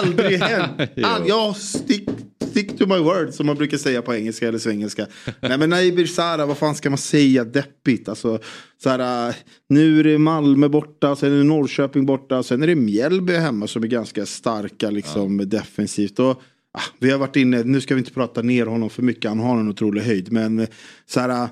[0.00, 0.90] Aldrig hänt.
[1.04, 2.08] All, jag stick,
[2.50, 5.06] stick to my word som man brukar säga på engelska eller svengelska.
[5.40, 7.44] Nej men Naibir Sara, vad fan ska man säga?
[7.44, 8.08] Deppigt.
[8.08, 8.38] Alltså,
[8.82, 9.34] så här,
[9.68, 13.66] nu är det Malmö borta, sen är det Norrköping borta, sen är det Mjällby hemma
[13.66, 16.18] som är ganska starka liksom, defensivt.
[16.18, 16.30] Och,
[16.72, 19.40] ah, vi har varit inne, nu ska vi inte prata ner honom för mycket, han
[19.40, 20.32] har en otrolig höjd.
[20.32, 20.66] Men
[21.06, 21.48] så här,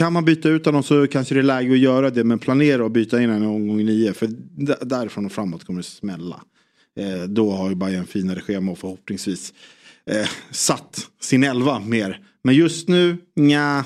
[0.00, 2.24] kan man byta ut honom så kanske det är läge att göra det.
[2.24, 4.12] Men planera att byta in honom i omgång nio.
[4.12, 4.28] För
[4.84, 6.42] därifrån och framåt kommer det smälla.
[6.96, 9.54] Eh, då har ju Bayern finare schema och förhoppningsvis
[10.06, 12.20] eh, satt sin elva mer.
[12.42, 13.84] Men just nu, nja.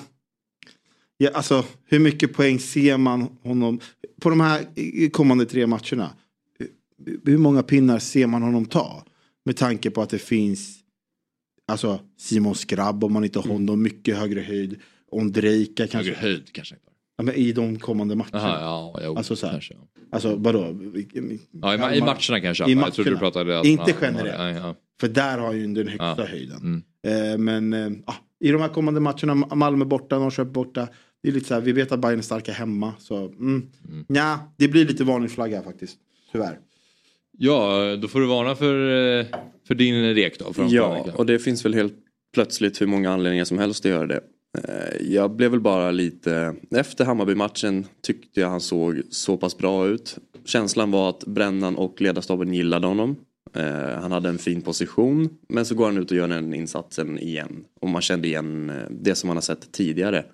[1.17, 3.81] Ja, alltså hur mycket poäng ser man honom
[4.21, 4.67] på de här
[5.11, 6.11] kommande tre matcherna?
[7.25, 9.05] Hur många pinnar ser man honom ta?
[9.45, 10.85] Med tanke på att det finns
[11.67, 14.81] Alltså Simon Skrabb om man inte har honom, mycket högre höjd.
[15.15, 15.99] Ondrejka kanske.
[16.15, 16.75] Högre höjd kanske.
[17.17, 18.39] Ja, men I de kommande matcherna.
[18.39, 19.53] Jaha, ja, jo, Alltså så här.
[19.53, 19.75] kanske.
[19.75, 19.81] ja.
[20.13, 20.77] Alltså vadå?
[21.53, 22.65] Ja, i, I matcherna kanske.
[22.69, 23.19] I I jag trodde du matcherna.
[23.19, 24.39] pratade att Inte han- generellt.
[24.39, 24.75] Nej, ja.
[25.01, 26.27] För där har ju den högsta Ja.
[26.27, 26.83] höjden.
[27.07, 27.33] Mm.
[27.33, 30.89] Eh, men eh, ah, i de här kommande matcherna, Malmö borta, Norrköping borta.
[31.23, 32.93] Det är lite så här, vi vet att Bayern är starka hemma.
[32.99, 34.05] Så mm, Mm.
[34.09, 35.97] nja, det blir lite varningsflagga faktiskt.
[36.33, 36.59] Tyvärr.
[37.39, 38.75] ja, då får du varna för,
[39.21, 39.27] eh,
[39.67, 40.45] för din rek då.
[40.45, 41.95] Från förra Ja, och det finns väl helt
[42.35, 44.21] plötsligt hur många anledningar som helst att göra det.
[44.55, 49.87] Eh, jag blev väl bara lite, efter Hammarby-matchen tyckte jag han såg så pass bra
[49.87, 50.19] ut.
[50.45, 53.17] Känslan var att Brännan och ledarstaben gillade honom.
[53.53, 57.19] Eh, han hade en fin position men så går han ut och gör den insatsen
[57.19, 57.65] igen.
[57.81, 60.25] Och man kände igen eh, det som man har sett tidigare.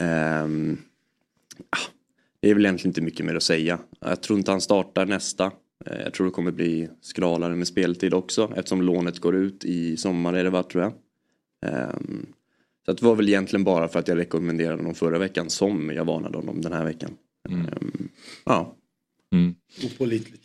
[0.00, 0.78] Ehm,
[1.70, 1.90] ah,
[2.40, 3.78] det är väl egentligen inte mycket mer att säga.
[4.00, 5.52] Jag tror inte han startar nästa.
[6.04, 10.34] Jag tror det kommer bli skralare med speltid också eftersom lånet går ut i sommar
[10.34, 10.92] är det va tror jag.
[11.72, 12.26] Ehm,
[12.86, 16.04] så det var väl egentligen bara för att jag rekommenderade honom förra veckan som jag
[16.04, 17.10] varnade honom den här veckan.
[17.48, 17.66] Mm.
[17.66, 18.08] Ehm,
[18.44, 18.76] Ja,
[19.32, 19.54] Mm.
[19.84, 20.42] Opålitligt.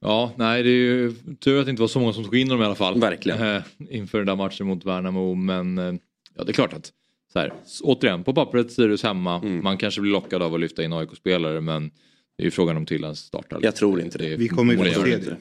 [0.00, 2.48] Ja, nej det är ju tur att det inte var så många som tog in
[2.48, 3.00] dem i alla fall.
[3.00, 3.56] Verkligen.
[3.56, 5.34] Eh, inför den där matchen mot Värnamo.
[5.34, 5.94] Men eh,
[6.36, 6.92] ja, det är klart att
[7.32, 7.52] så här,
[7.82, 9.36] återigen, på pappret Sirius hemma.
[9.40, 9.64] Mm.
[9.64, 11.90] Man kanske blir lockad av att lyfta in AIK-spelare men
[12.36, 13.60] det är ju frågan om Tillan startar.
[13.62, 14.36] jag tror inte det.
[14.36, 15.36] Vi kommer ju få se det det.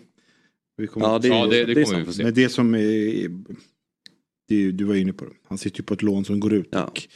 [0.78, 2.24] Vi kommer Ja, det, Ja, det, det, är kommer vi få se.
[2.24, 3.30] Men det som är,
[4.48, 5.32] det, du var inne på det.
[5.48, 6.68] Han sitter ju på ett lån som går ut.
[6.72, 6.84] Ja.
[6.84, 7.08] Och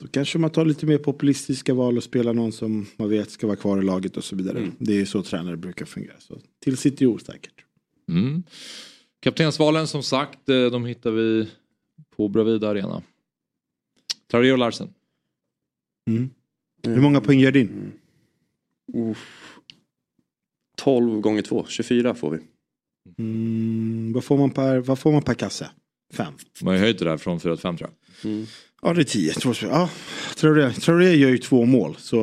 [0.00, 3.46] då kanske man tar lite mer populistiska val och spelar någon som man vet ska
[3.46, 4.58] vara kvar i laget och så vidare.
[4.58, 4.72] Mm.
[4.78, 6.14] Det är så tränare brukar fungera.
[6.18, 7.64] Så till sitt år säkert.
[8.08, 8.42] Mm.
[9.20, 11.48] Kaptensvalen som sagt, eh, de hittar vi
[12.16, 13.02] på Bravida Arena.
[14.30, 14.88] Traoré och Larsen.
[16.10, 16.30] Mm.
[16.82, 17.92] Hur många poäng gör din?
[18.94, 19.58] Uff.
[20.76, 22.38] 12 gånger 2, 24 får vi.
[23.18, 25.70] Mm, vad, får man per, vad får man per kasse?
[26.14, 26.32] Fem.
[26.60, 27.90] De har höjt det där från 4 till 5 tror
[28.22, 28.30] jag.
[28.32, 28.46] Mm.
[28.82, 29.32] Ja det är tio.
[29.32, 29.90] Två, ja,
[30.36, 31.96] Traoré, Traoré gör ju två mål.
[31.98, 32.20] Så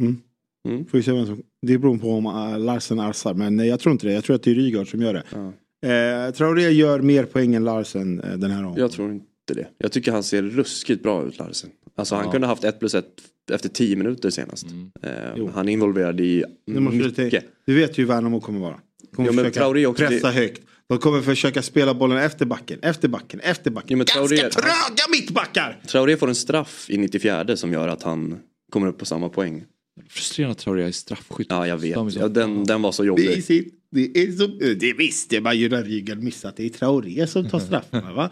[0.00, 0.20] mm.
[0.68, 0.84] Mm.
[0.86, 3.34] Får vi se vem som, det beror på om uh, Larsen arsar.
[3.34, 4.12] Men eh, jag tror inte det.
[4.12, 5.22] Jag tror att det är Rygaard som gör det.
[5.32, 5.52] Ja.
[5.88, 8.80] Eh, Traoré gör mer poäng än Larsen eh, den här gången.
[8.80, 9.68] Jag tror inte det.
[9.78, 11.70] Jag tycker han ser ruskigt bra ut Larsen.
[11.94, 12.32] Alltså han Ja.
[12.32, 13.04] kunde haft 1 plus 1
[13.52, 14.66] efter 10 minuter senast.
[14.70, 14.90] Mm.
[15.02, 15.50] Eh, Jo.
[15.54, 17.44] han är involverad i du, mycket.
[17.66, 18.80] du vet ju hur Värnamo kommer vara.
[19.16, 20.62] Kommer men försöka Traoré också, pressa det- högt.
[20.92, 23.88] De kommer försöka spela bollen efter backen, efter backen, efter backen.
[23.90, 25.80] Ja, men Ganska Traoré- tröga mittbackar!
[25.88, 28.38] Traoré får en straff i 94 som gör att han
[28.72, 29.64] kommer upp på samma poäng.
[30.08, 31.46] Frustrerande att Traoré är straffskytt.
[31.50, 31.96] Ja jag vet.
[31.96, 33.44] Är Ja, den, den var så Det, är jobbig.
[33.44, 34.46] sitt, det, är så,
[34.80, 36.56] det visste man ju när Rygaard missat.
[36.56, 38.30] Det är Traoré som tar straffarna va?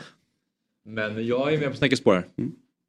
[0.88, 2.24] Men jag är med på Snäckes spår här.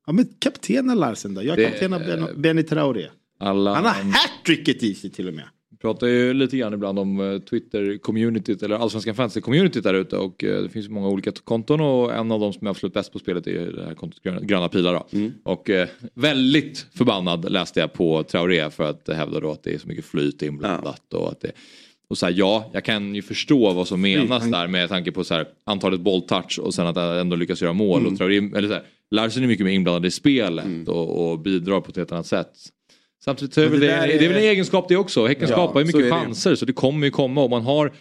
[0.07, 1.43] Ja men kaptenen Larsen då?
[1.43, 3.07] Jag Det- kapten av Ben- Benny Traoré.
[3.39, 5.45] Alla, Han har hattricket i sig till och med.
[5.81, 10.61] Pratar ju lite grann ibland om eh, Twitter-communityt eller allsvenskan fantasy-communityt där ute och eh,
[10.61, 13.47] det finns många olika konton och en av de som är absolut bäst på spelet
[13.47, 15.03] är det här kontot Gröna, gröna pilar.
[15.11, 15.31] Mm.
[15.43, 19.77] Och eh, väldigt förbannad läste jag på Traoré för att hävda då att det är
[19.77, 21.51] så mycket flyt inblandat och att det
[22.11, 25.23] och så här, ja, jag kan ju förstå vad som menas där med tanke på
[25.23, 27.99] så här, antalet bolltouch och sen att han ändå lyckas göra mål.
[27.99, 28.11] Mm.
[28.11, 31.81] Och Traoré, eller så här, Larsen är mycket mer inblandad i spelet och, och bidrar
[31.81, 32.51] på ett helt annat sätt.
[33.25, 35.25] Samtidigt så är det det, där det, är väl en är- egenskap det också.
[35.27, 36.21] Häcken Ja, skapar ju så mycket är det.
[36.23, 37.41] chanser så det kommer ju komma.
[37.41, 37.91] Om man har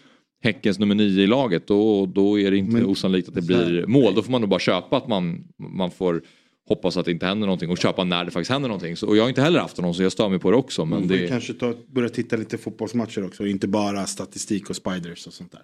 [0.43, 3.47] Häckens nummer nio i laget då, då är det inte Men- osannolikt att det så
[3.47, 4.15] blir mål.
[4.15, 6.23] Då får man nog bara köpa att man, man får
[6.69, 8.97] hoppas att det inte händer någonting och köpa när det faktiskt händer någonting.
[8.97, 10.85] Så, och jag har inte heller haft någon så jag stör mig på det också.
[10.85, 13.47] Men Man får det, kanske ta, börja titta lite fotbollsmatcher också.
[13.47, 15.61] Inte bara statistik och spiders och sånt där.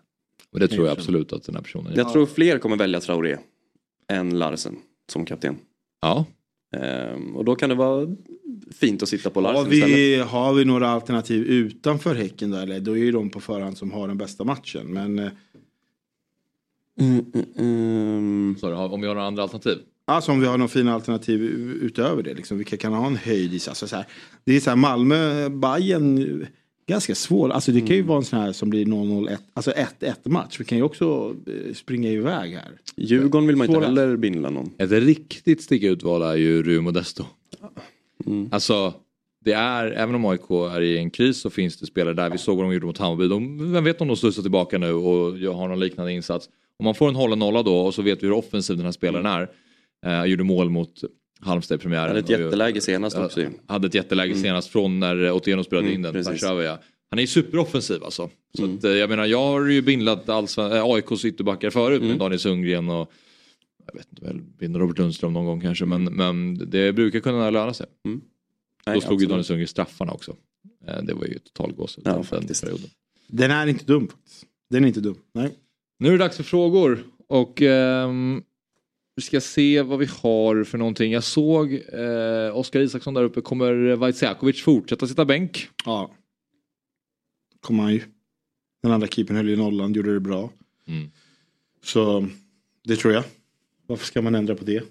[0.52, 1.96] men det tror jag absolut att den här personen gör.
[1.98, 3.36] Jag tror fler kommer välja Traoré
[4.12, 4.76] än Larsen
[5.12, 5.56] som kapten.
[6.02, 6.24] Ja.
[6.72, 8.06] Ehm, och då kan det vara
[8.74, 9.96] fint att sitta på Har Larsen istället.
[9.96, 12.62] vi, har vi några alternativ utanför Häcken där?
[12.62, 12.80] Eller?
[12.80, 14.86] Då är ju de på förhand som har den bästa matchen.
[14.86, 15.28] Men eh,
[18.60, 19.78] Så, om vi har några andra alternativ?
[20.04, 21.42] alltså, om vi har några fina alternativ
[21.82, 22.34] utöver det.
[22.34, 23.70] Liksom, vilka kan ha en höjd i sig?
[23.70, 24.06] Alltså, så här,
[24.44, 26.46] det är så här Malmö, Bayern
[26.88, 27.50] Ganska svår.
[27.50, 30.60] Alltså det kan ju vara en sån här som blir 0-0, alltså 1-1 match.
[30.60, 32.70] Vi kan ju också eh, springa iväg här.
[32.96, 34.70] Djurgården vill man inte heller binda någon.
[34.78, 37.24] Ett riktigt sticka utval är ju Rue Modesto.
[38.50, 38.94] Alltså,
[39.44, 42.30] det är, även om AIK är i en kris så finns det spelare där.
[42.30, 43.28] Vi såg vad de gjorde mot Hammarby.
[43.28, 46.48] De, vem vet om de studsar tillbaka nu och har någon liknande insats.
[46.78, 48.92] Om man får en hållen nolla då och så vet vi hur offensiv den här
[48.92, 49.50] spelaren är.
[50.06, 51.00] Eh, gjorde mål mot
[51.40, 52.08] Halmstad i premiären.
[52.08, 53.48] Hade ett jätteläge senast också ju.
[53.66, 56.78] Hade ett jätteläge senast från när Otieno spelade Mm, in den.
[57.10, 58.30] Han är ju superoffensiv alltså.
[58.58, 60.36] Så att, eh, jag menar jag har ju bindlat äh,
[60.84, 63.12] AIKs ytterbackar förut med Daniel Sundgren och
[63.86, 67.50] jag vet inte, väl binda Robert Lundström någon gång kanske men, men det brukar kunna
[67.50, 67.86] löna sig.
[68.86, 69.26] Nej, Då slog ju.
[69.26, 70.36] Daniel Sundgren straffarna också.
[70.88, 72.90] Eh, Det var ju totalgås Ja, den perioden.
[73.28, 74.44] Den är inte dum faktiskt.
[74.70, 75.16] Den är inte dum.
[75.34, 75.50] Nej.
[75.98, 78.42] Nu är det dags för frågor och ehm,
[79.16, 81.12] vi ska se vad vi har för någonting.
[81.12, 83.40] Jag såg eh, Oskar Isaksson där uppe.
[83.40, 85.68] Kommer Vaitsiakovic fortsätta sitta bänk?
[85.84, 86.10] Ja.
[87.60, 88.02] Kommer han ju.
[88.82, 90.50] Den andra keepern höll ju nollan, gjorde det bra.
[90.86, 91.10] Mm.
[91.82, 92.28] Så
[92.84, 93.24] det tror jag.
[93.86, 94.82] Varför ska man ändra på det?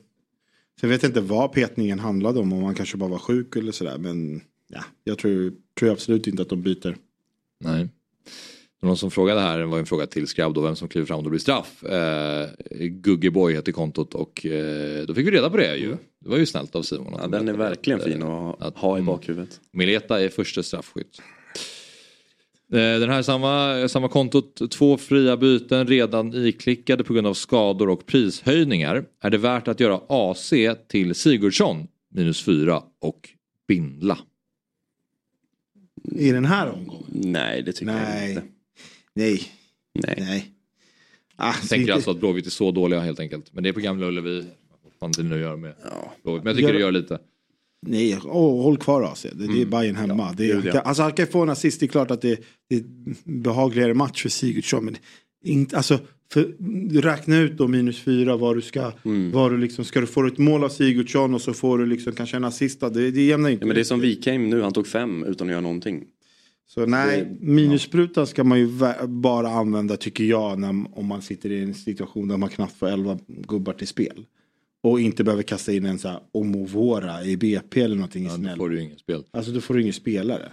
[0.80, 2.54] Sen vet jag inte vad petningen handlade om.
[2.54, 3.98] Om han kanske bara var sjuk eller sådär.
[3.98, 6.98] Men ja, jag tror, tror absolut inte att de byter.
[7.60, 7.90] Nej.
[8.86, 11.24] Någon som frågade här, det var en fråga till Skrabb då, vem som kliver fram
[11.24, 11.84] då blir straff.
[11.84, 15.98] Eh, Guggeboy heter kontot och eh, då fick vi reda på det ju.
[16.20, 17.14] Det var ju snällt av Simon.
[17.22, 19.06] Ja, den är verkligen fin att Att- ha i mm.
[19.06, 19.60] bakhuvudet.
[19.72, 21.22] Mileta är första straffskytt.
[22.72, 27.90] Eh, Den här samma, samma kontot, två fria byten redan iklickade på grund av skador
[27.90, 29.06] och prishöjningar.
[29.22, 30.54] Är det värt att göra AC
[30.88, 33.30] till Sigurdsson minus fyra och
[33.68, 34.18] Bindla?
[36.12, 37.04] I den här omgången?
[37.08, 38.30] Nej, det tycker jag Nej.
[38.30, 38.44] inte.
[39.16, 39.42] Nej.
[39.94, 40.16] Nej.
[40.20, 40.52] Nej.
[41.36, 43.54] Ah, Jag tänker alltså att Blåvitt är så dåliga helt enkelt.
[43.54, 44.44] Men det är på Gamla Ullevi.
[44.84, 45.74] Vad fan det nu gör med
[46.24, 46.44] Blåvitt.
[46.44, 47.20] Men jag tycker Gör- det gör lite.
[47.88, 49.22] Nej, oh, håll kvar AC.
[49.34, 50.34] Det, det är Bayern hemma.
[50.38, 50.80] det är, ja.
[50.80, 51.80] Alltså han kan få en assist.
[51.80, 52.40] Det är klart att det,
[52.70, 54.86] det är en behagligare match för Sigurdsson.
[54.86, 54.96] Men
[55.44, 56.00] inte, alltså,
[56.34, 56.54] för,
[57.02, 58.92] räkna ut då minus fyra vad du ska.
[59.34, 62.14] Vad du liksom, ska du få ett mål av Sigurdsson och så får du liksom
[62.14, 62.80] kanske en assist.
[62.80, 65.48] Det, det jämnar inte Ja, men det är som Wikheim nu, han tog fem utan
[65.48, 66.04] att göra någonting.
[66.68, 68.70] Så nej, minussprutan ska man ju
[69.08, 72.88] bara använda tycker jag när, om man sitter i en situation där man knappt får
[72.88, 74.26] 11 gubbar till spel.
[74.84, 78.56] Och inte behöver kasta in en så här Omovora i BP eller någonting Ja, då
[78.56, 79.24] får du ju ingen spel.
[79.32, 80.52] Alltså då får du ingen spelare.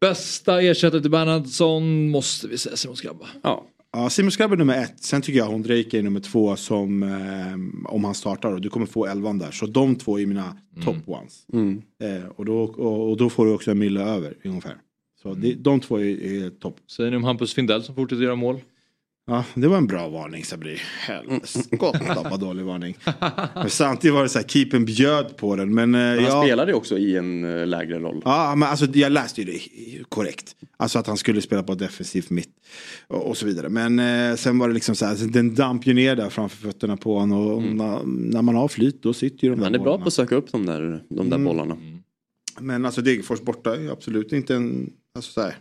[0.00, 3.26] Bästa ersättare till Bernhardsson måste vi säga Simon Skrabba.
[3.42, 5.02] Ja, Ja, Simon Skrabb är nummer ett.
[5.02, 8.52] Sen tycker jag Hondrejka är nummer två som eh, om han startar.
[8.52, 9.50] Och du kommer få elvan där.
[9.50, 11.46] Så de två är mina top ones.
[11.52, 11.82] Mm.
[12.02, 14.76] Eh, och, då, och, och då får du också en mille över ungefär.
[15.22, 16.76] Så det, de två är, är topp.
[16.86, 18.60] Säger ni om Hampus Findell som fortsätter göra mål?
[19.30, 20.78] Ja, det var en bra varning Sabri.
[21.00, 22.96] Helskotta vad dålig varning.
[23.54, 25.74] Men samtidigt var det så här, keepern bjöd på den.
[25.74, 28.22] Men, eh, men han ja, spelade också i en eh, lägre roll.
[28.24, 29.60] Ja, men alltså jag läste ju det
[30.08, 30.56] korrekt.
[30.76, 32.50] Alltså att han skulle spela på defensivt mitt
[33.06, 33.68] och, och så vidare.
[33.68, 36.96] Men eh, sen var det liksom så här, den damp ju ner där framför fötterna
[36.96, 37.46] på honom.
[37.46, 40.02] Och när, när man har flyt då sitter ju de där Han är bra bollarna.
[40.04, 41.76] på att söka upp de där, de där bollarna.
[42.60, 45.58] Men alltså Degerfors borta är absolut inte en, alltså så här.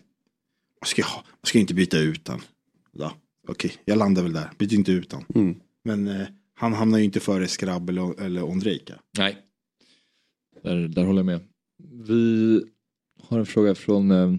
[0.81, 2.41] Man ska, man ska inte byta ut han.
[2.91, 3.13] Ja,
[3.47, 4.51] okej, jag landar väl där.
[4.57, 5.25] Byt inte ut han.
[5.35, 5.55] Mm.
[5.83, 8.99] Men eh, han hamnar ju inte före Skrabb eller, eller Ondrejka.
[9.17, 9.37] Nej.
[10.63, 11.39] Där, där håller jag med.
[12.07, 12.63] Vi
[13.23, 14.35] har en fråga från eh,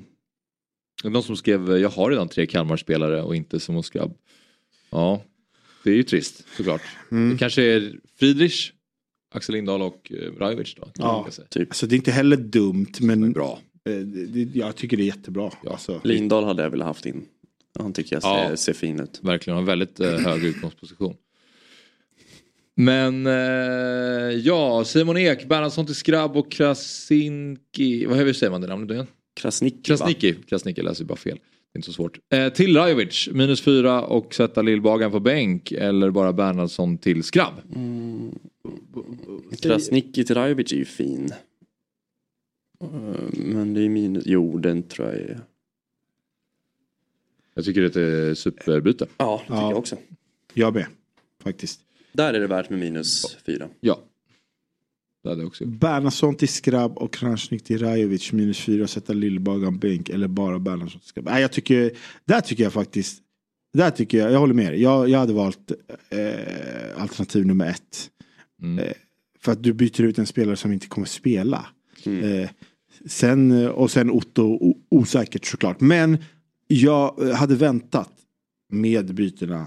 [1.05, 4.15] någon som skrev jag har redan tre Kalmar-spelare och inte Simon Skrabb.
[4.91, 5.23] Ja,
[5.85, 6.83] det är ju trist såklart.
[7.11, 7.31] Mm.
[7.31, 8.73] Det kanske är Friedrich
[9.35, 10.91] Axel Lindahl och eh, Rajovic då.
[10.95, 11.29] Ja.
[11.49, 11.69] Typ.
[11.71, 13.61] Alltså det är inte heller dumt men Bra.
[13.91, 15.51] Eh, det, det, jag tycker det är jättebra.
[15.65, 15.71] Ja.
[15.73, 17.25] Alltså, Lindahl hade jag velat haft in.
[17.79, 18.57] Han tycker jag ser, Ja.
[18.57, 19.21] ser fin ut.
[19.23, 21.15] Verkligen har en väldigt eh, hög utgångsposition.
[22.75, 23.33] Men eh,
[24.39, 28.07] ja, Simon Ek, Bernhardsson till Skrabb och Krasinski.
[28.07, 29.07] Vad hur säger man det namnet igen?
[29.41, 29.83] Krasniqi va?
[29.85, 30.35] Krasniqi.
[30.49, 31.39] Krasniqi läser ju bara fel.
[31.73, 32.19] Det är inte så svårt.
[32.35, 35.73] Eh, till Rajovic, minus fyra och sätta Lillbagan på bänk.
[35.73, 37.55] Eller bara Bernhardsson till Skrabb.
[39.63, 41.31] Krasniqi till Rajovic är ju fin.
[42.85, 42.89] Eh,
[43.33, 45.41] Men det är minus, jo den tror jag är.
[47.55, 49.07] Jag tycker det är superbyte.
[49.17, 49.71] Ja, det tycker Ja.
[49.71, 49.97] jag också.
[50.55, 50.87] Jag med,
[51.43, 51.81] faktiskt.
[52.13, 53.69] Där är det värt med minus fyra.
[53.81, 54.01] Ja.
[55.23, 55.67] Det hade jag också.
[55.67, 61.01] Bernhardsson till Skrabb och Kranjnik till Rajovic minus fyra sätta Lillbagan bänk eller bara Bernhardsson
[61.01, 61.25] till Skrabb.
[61.25, 61.91] Nej, jag tycker,
[62.25, 63.23] där tycker jag faktiskt,
[63.73, 64.73] där tycker jag, jag håller med er.
[64.73, 65.71] Jag, jag hade valt
[66.11, 68.11] eh, alternativ nummer ett.
[68.63, 68.79] Mm.
[68.85, 68.93] Eh,
[69.41, 71.67] för att du byter ut en spelare som inte kommer spela.
[72.07, 72.25] Mm.
[72.43, 72.51] Eh,
[73.07, 75.81] sen, eh, och sen Otto, osäkert såklart.
[75.81, 76.19] Men
[76.67, 78.11] jag eh, hade väntat
[78.73, 79.67] med bytena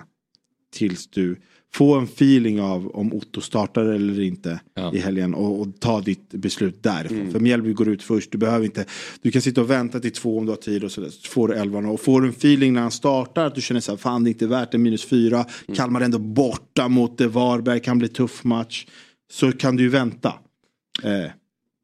[0.74, 1.36] tills du
[1.74, 4.94] får en feeling av om Otto startar eller inte Ja.
[4.94, 7.20] i helgen och, och ta ditt beslut därifrån.
[7.20, 7.32] Mm.
[7.32, 8.86] För Mjällby går ut först, du behöver inte,
[9.22, 11.30] du kan sitta och vänta till två om du har tid och så, där, så
[11.30, 13.92] får du elvan och får du en feeling när han startar att du känner så
[13.92, 15.76] här, fan det är inte värt en minus fyra, Mm.
[15.76, 18.86] Kalmar ändå borta mot Varberg, kan bli tuff match.
[19.32, 20.34] Så kan du ju vänta.
[21.04, 21.32] Eh,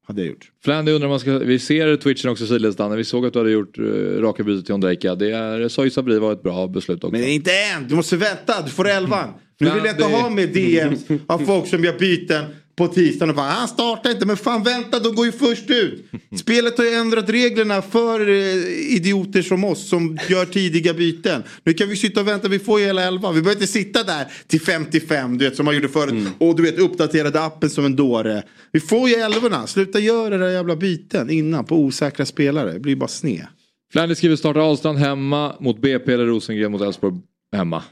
[0.08, 0.52] hade jag gjort.
[0.64, 3.52] Flandy undrar om man ska, vi ser twitchen också sidledes Vi såg att du hade
[3.52, 5.16] gjort uh, raka bytet till Ondrejka.
[5.16, 7.12] Det är, sa ju Sabri var ett bra beslut också.
[7.12, 9.30] Men inte än, du måste vänta, du får elvan.
[9.60, 12.46] Nu vill jag inte ha med DMs av folk som gör byten
[12.78, 16.06] på tisdagen och bara han startar inte men fan vänta de går ju först ut.
[16.40, 21.44] Spelet har ju ändrat reglerna för eh, idioter som oss som gör tidiga byten.
[21.64, 23.36] Nu kan vi sitta och vänta, vi får ju hela elvan.
[23.36, 26.28] Vi behöver inte sitta där till 55 du vet som man gjorde förut.
[26.38, 28.44] Och du vet uppdaterade appen som en dåre.
[28.72, 32.74] Vi får ju elvorna, sluta göra era jävla byten innan på osäkra spelare.
[32.74, 33.48] Det blir bara sned.
[33.92, 37.16] Flandy skriver starta Ahlstrand hemma mot BP eller Rosengren mot Elfsborg
[37.56, 37.84] hemma.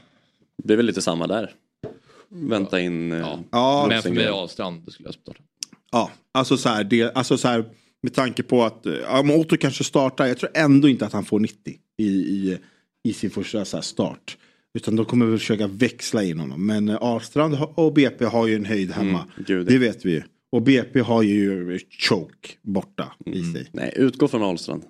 [0.64, 1.50] Det är väl lite samma där.
[2.30, 3.12] Vänta in.
[3.12, 3.38] eh, Ja.
[3.50, 5.40] Ja, Men för mig Ahlstrand, det skulle jag starta.
[5.92, 7.64] Ja, alltså så här, det, alltså så här
[8.02, 10.26] med tanke på att eh, ja, men Otto kanske startar.
[10.26, 12.58] Jag tror ändå inte att han får 90 i, i,
[13.04, 14.36] i sin första så här, start.
[14.74, 16.66] Utan de kommer väl försöka växla in honom.
[16.66, 19.18] Men eh, Ahlstrand och BP har ju en höjd hemma.
[19.18, 19.66] Mm, gud.
[19.66, 20.22] det vet vi ju.
[20.52, 23.68] Och BP har ju choke borta i sig.
[23.72, 24.82] Nej, utgå från Ahlstrand.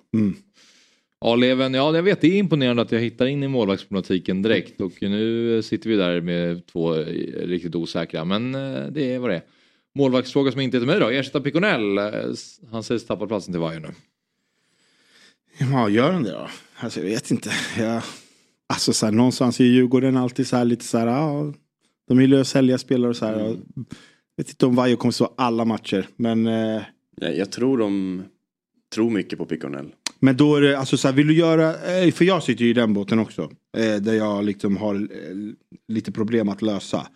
[1.19, 4.91] A-leven, ja jag vet det är imponerande att jag hittar in i målvaktsproblematiken direkt och
[5.01, 7.05] nu sitter vi där med två eh,
[7.47, 9.43] riktigt osäkra men eh, det är vad det är.
[9.95, 11.97] Målvaktsfråga som inte är till mig då, ersätta Piconell.
[11.97, 12.11] Eh,
[12.71, 13.89] Han sägs tappa platsen till Bayern nu.
[15.71, 16.47] Ja, gör han det då?
[16.75, 17.49] Alltså jag vet inte.
[17.77, 18.01] Jag,
[18.67, 21.07] alltså så här, någonstans i Djurgården alltid så här lite så här.
[21.07, 21.53] Ja,
[22.07, 23.39] de gillar ju att sälja spelare och så här.
[23.39, 23.57] Jag
[24.37, 26.07] vet inte om Vaiho kommer stå alla matcher.
[26.15, 26.81] Men eh,
[27.21, 28.23] Ja, jag tror de
[28.95, 29.93] tror mycket på Piconell.
[30.19, 32.69] Men då är det, alltså så här, vill du göra, eh, för jag sitter ju
[32.69, 33.41] i den båten också.
[33.77, 35.01] eh, Där jag liksom har eh,
[35.87, 37.07] lite problem att lösa.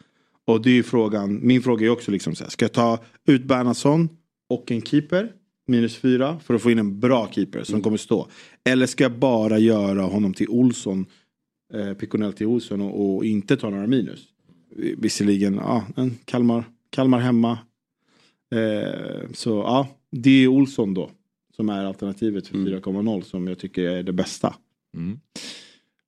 [0.48, 3.00] Och det är ju frågan, min fråga är också liksom så här, ska jag ta
[3.28, 4.10] ut Bernhardsson
[4.50, 5.32] och en keeper,
[5.68, 8.28] minus fyra, för att få in en bra keeper som kommer stå.
[8.70, 11.06] Eller ska jag bara göra honom till Olsson,
[11.74, 14.20] eh, Piconell till Olsson och, och inte ta några minus.
[14.98, 17.58] Visserligen, ja, en Kalmar, Kalmar hemma.
[18.56, 21.12] Eh, så ja, det är Olsson då.
[21.56, 24.56] Som är alternativet för 4,0 som jag tycker är det bästa.
[24.98, 25.20] Mm.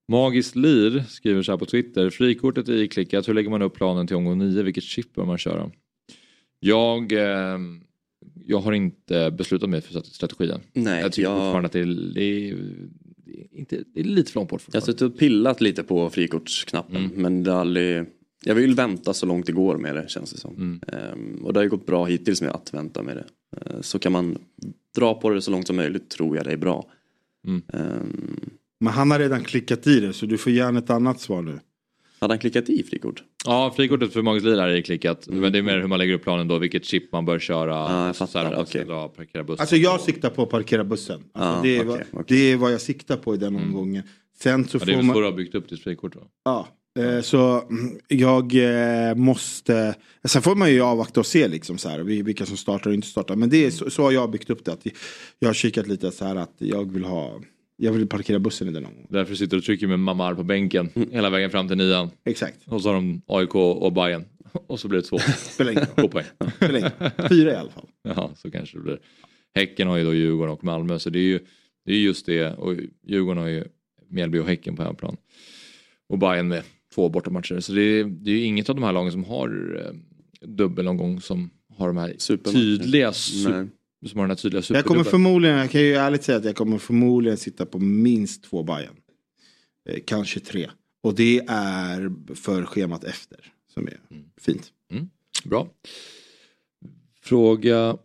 [0.07, 2.09] Magiskt Lir skriver så här på Twitter.
[2.09, 3.27] Frikortet är iklickat.
[3.27, 4.63] Hur lägger man upp planen till omgång 9?
[4.63, 5.71] Vilket chip bör man köra?
[6.59, 7.59] Jag, eh,
[8.45, 10.59] jag har inte beslutat mig för strategin.
[10.73, 12.57] Nej, jag tycker jag- fortfarande att det är, det är,
[13.51, 16.95] inte, det är lite för långt bort Jag har suttit och pillat lite på frikortsknappen.
[16.95, 17.11] Mm.
[17.21, 18.05] Men det har aldrig...
[18.45, 20.55] Jag vill vänta så långt det går med det känns det som.
[20.55, 20.81] Mm.
[20.87, 23.25] Ehm, och det har ju gått bra hittills med att vänta med det.
[23.57, 24.37] Ehm, så kan man
[24.95, 26.85] dra på det så långt som möjligt tror jag det är bra.
[27.47, 27.61] Mm.
[27.73, 28.39] Ehm,
[28.79, 31.59] Men han har redan klickat i det så du får gärna ett annat svar nu.
[32.19, 33.23] hade han klickat i frikort?
[33.45, 35.27] Ja, frikortet för Magiskt Lir är iklickat.
[35.31, 36.57] Men det är mer hur man lägger upp planen då.
[36.59, 37.79] Vilket chip man bör köra.
[37.89, 37.97] Mm.
[37.97, 38.85] Ja, jag Så här, fattar, okej.
[38.85, 39.61] dra, parkera bussen.
[39.61, 41.23] Alltså jag siktar på att parkera bussen.
[41.33, 42.37] Alltså Ah, det, är okej, vad, okej.
[42.37, 44.03] det är vad jag siktar på i den omgången.
[44.39, 45.17] Sen så ja, det är får väl så man...
[45.17, 46.19] du har byggt upp ditt frikort då?
[46.45, 46.67] Ja,
[47.23, 49.95] så mm, jag eh, måste...
[50.23, 52.93] Sen får man ju avvakta och se liksom så här, vil- vilka som startar och
[52.93, 53.35] inte startar.
[53.35, 54.73] Men det är så, så har jag byggt upp det.
[54.73, 54.87] Att
[55.39, 57.41] jag har kikat lite så här att jag vill ha...
[57.77, 59.07] Jag vill parkera bussen i den omgången.
[59.09, 62.09] Därför sitter du och trycker med Mamar på bänken hela vägen fram till nian.
[62.25, 62.57] Exakt.
[62.65, 64.25] Och så har de AIK och Bayern
[64.67, 65.19] Och så blir det två.
[65.37, 66.09] Spelar ingen roll.
[66.09, 66.25] Poäng.
[66.55, 67.29] Spelar ingen roll.
[67.29, 67.87] Fyra i alla fall.
[68.03, 68.99] Ja, så kanske det blir.
[69.55, 71.39] Häcken har ju då Djurgården och Malmö så det är ju
[71.85, 72.53] det är just det.
[72.53, 72.75] Och
[73.07, 73.63] Djurgården har ju
[74.09, 75.17] Mjällby och Häcken på hemmaplan.
[76.09, 76.63] Och Bayern med
[76.93, 77.59] två bortamatcher.
[77.59, 81.21] Så det är, det är ju inget av de här lagen som har eh, dubbelomgång
[81.21, 82.13] som har de här
[82.51, 83.13] tydliga, Nej.
[83.13, 83.69] su-
[84.09, 86.55] som har den här tydliga Jag kommer förmodligen, jag kan ju ärligt säga att jag
[86.55, 88.95] kommer förmodligen sitta på minst två Bayern.
[89.89, 90.69] Eh, kanske tre.
[91.03, 93.39] Och det är för schemat efter.
[93.73, 93.99] Som är
[94.41, 94.71] fint.
[95.43, 95.67] Bra.
[97.21, 97.97] Fråga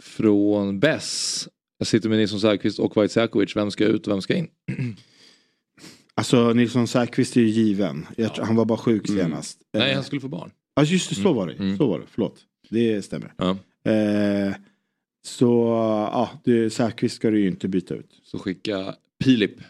[0.00, 1.48] från Bess.
[1.78, 3.56] Jag sitter med Nilsson Säfqvist och Vaitsiakovic.
[3.56, 4.48] Vem ska ut och vem ska in?
[6.16, 8.06] Alltså Nilsson Säfqvist är ju given.
[8.16, 9.58] Jag tror, han var bara sjuk senast.
[9.72, 10.50] Nej, Eh, han skulle få barn.
[10.74, 11.52] Ja just det, så var det.
[11.52, 11.76] Mm.
[11.76, 12.40] Så var det, förlåt.
[12.70, 13.32] Det stämmer.
[13.36, 13.50] Ja.
[13.92, 14.54] Eh,
[15.26, 15.46] så
[16.12, 18.20] ja, det, Säfqvist ska du ju inte byta ut.
[18.24, 18.94] Så skicka
[19.24, 19.60] Pilip.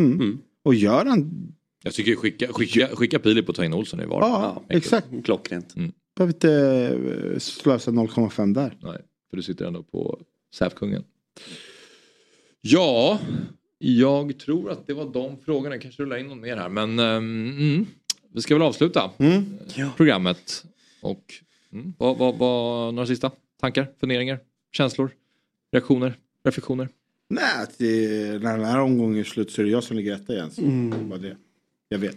[0.00, 0.12] Mm.
[0.20, 0.38] Mm.
[0.62, 1.52] Och gör han,
[1.84, 4.20] Jag tycker skicka, skicka, skicka Pilip och ta in Olsson i var.
[4.20, 5.06] ja, exakt.
[5.24, 5.74] Klockrent.
[6.16, 6.52] Behöver inte
[7.32, 8.76] eh, slösa 0,5 där.
[8.82, 8.98] Nej,
[9.30, 10.20] för du sitter ändå på
[10.54, 11.04] Säfkungen.
[12.60, 13.18] Ja,
[13.78, 15.78] jag tror att det var de frågorna.
[15.78, 16.68] Kanske rullar in någon mer här.
[16.68, 17.86] Men ehm, mm,
[18.32, 19.44] vi ska väl avsluta Mm.
[19.96, 20.64] programmet.
[21.02, 21.34] Och
[21.72, 24.38] mm, vad, vad, vad, några sista tankar, funderingar,
[24.72, 25.10] känslor,
[25.72, 26.14] reaktioner,
[26.44, 26.88] reflektioner?
[27.28, 30.50] Nej, när den här omgången är slut så är det jag som ligger etta igen.
[30.50, 31.08] Så Mm.
[31.08, 31.36] bara det.
[31.88, 32.16] Jag vet.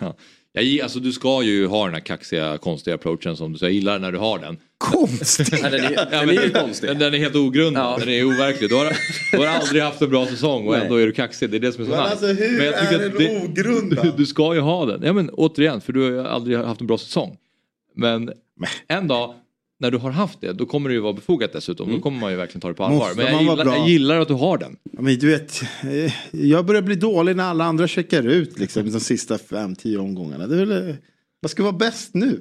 [0.00, 0.14] Ja.
[0.52, 3.70] Jag, alltså, du ska ju ha den här kaxiga, konstiga approachen som du säger.
[3.70, 4.56] Jag gillar när du har den.
[4.78, 5.62] Konstigt!
[5.62, 6.88] Nej, den är, Ja, den men är ju konstig.
[6.90, 7.98] Den, den är helt ogrundad, Ja.
[8.04, 8.70] den är overklig.
[8.70, 8.92] Du har,
[9.32, 10.82] du har aldrig haft en bra säsong och Nej.
[10.82, 11.50] ändå är du kaxig.
[11.50, 12.10] Det är det som är så Men nice.
[12.10, 14.04] alltså hur Men jag tycker är den det- ogrundad?
[14.04, 15.02] Du, du ska ju ha den.
[15.04, 17.36] Ja men återigen, för du har ju aldrig haft en bra säsong.
[17.96, 18.32] Men
[18.88, 19.34] en dag
[19.80, 21.92] när du har haft det, då kommer det ju vara befogat dessutom.
[21.92, 23.10] Då kommer man ju verkligen ta det på allvar.
[23.10, 23.16] Mm.
[23.16, 23.76] Måste Men jag gillar, bra?
[23.76, 24.76] jag gillar att du har den.
[24.92, 28.92] Ja, Men du vet, eh, jag börjar bli dålig när alla andra checkar ut liksom,
[28.92, 30.46] de sista fem, tio omgångarna.
[30.46, 30.94] Det är väl, eh,
[31.40, 32.40] vad ska vara bäst nu?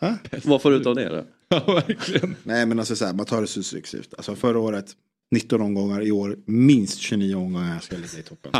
[0.00, 0.16] Ha?
[0.44, 1.24] Vad får du ut av det då?
[1.48, 2.36] Ja, verkligen.
[2.42, 4.14] Nej men alltså så här, man tar det så successivt.
[4.16, 4.92] Alltså förra året
[5.30, 8.52] 19 omgångar, i år minst 29 omgångar ska ligga i toppen.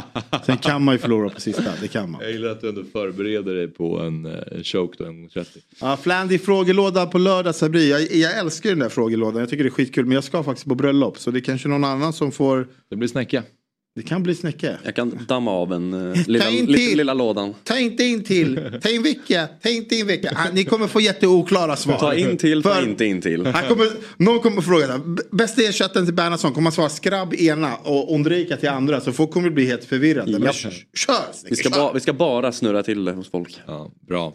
[0.47, 2.21] Sen kan man ju förlora på sista, det kan man.
[2.21, 5.29] Jag gillar att du ändå förbereder dig på en, eh, en choke då, en gång
[5.29, 5.61] 30.
[5.81, 7.91] Ja, Flandy frågelåda på lördag Sabri.
[7.91, 10.05] Jag, jag älskar den där frågelådan, jag tycker det är skitkul.
[10.05, 12.97] Men jag ska faktiskt på bröllop så det är kanske någon annan som får, Det
[12.97, 13.43] blir snäcka.
[13.97, 14.79] Det kan bli Snäcke.
[14.85, 16.99] Jag kan damma av en uh, lilla, in lilla, till.
[16.99, 17.55] lilla lådan.
[17.65, 20.33] Ta inte in till, ta in Vicka, ta inte in Vicka.
[20.37, 21.99] Ah, ni kommer få jätteoklara svar.
[21.99, 23.47] Ta in till, ta För- inte in till.
[23.47, 23.87] Han kommer,
[24.17, 28.57] någon kommer fråga, "B- bästa ersättaren till Bernhardsson, kommer han svara skrabb ena och Ondrejka
[28.57, 30.39] till andra så folk kommer bli helt förvirrade.
[30.39, 31.15] Men kör, kör
[31.49, 31.77] Vi ska, kör.
[31.79, 33.61] ba, vi ska bara snurra till det hos folk.
[33.67, 34.33] Ja, bra.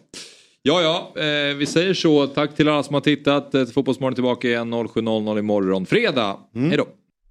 [0.61, 0.81] Ja,
[1.15, 2.27] ja, eh, vi säger så.
[2.27, 3.55] Tack till alla som har tittat.
[3.55, 6.37] Eh, Fotbollsmorgon tillbaka igen 07.00 imorgon fredag.
[6.55, 6.87] Hej då!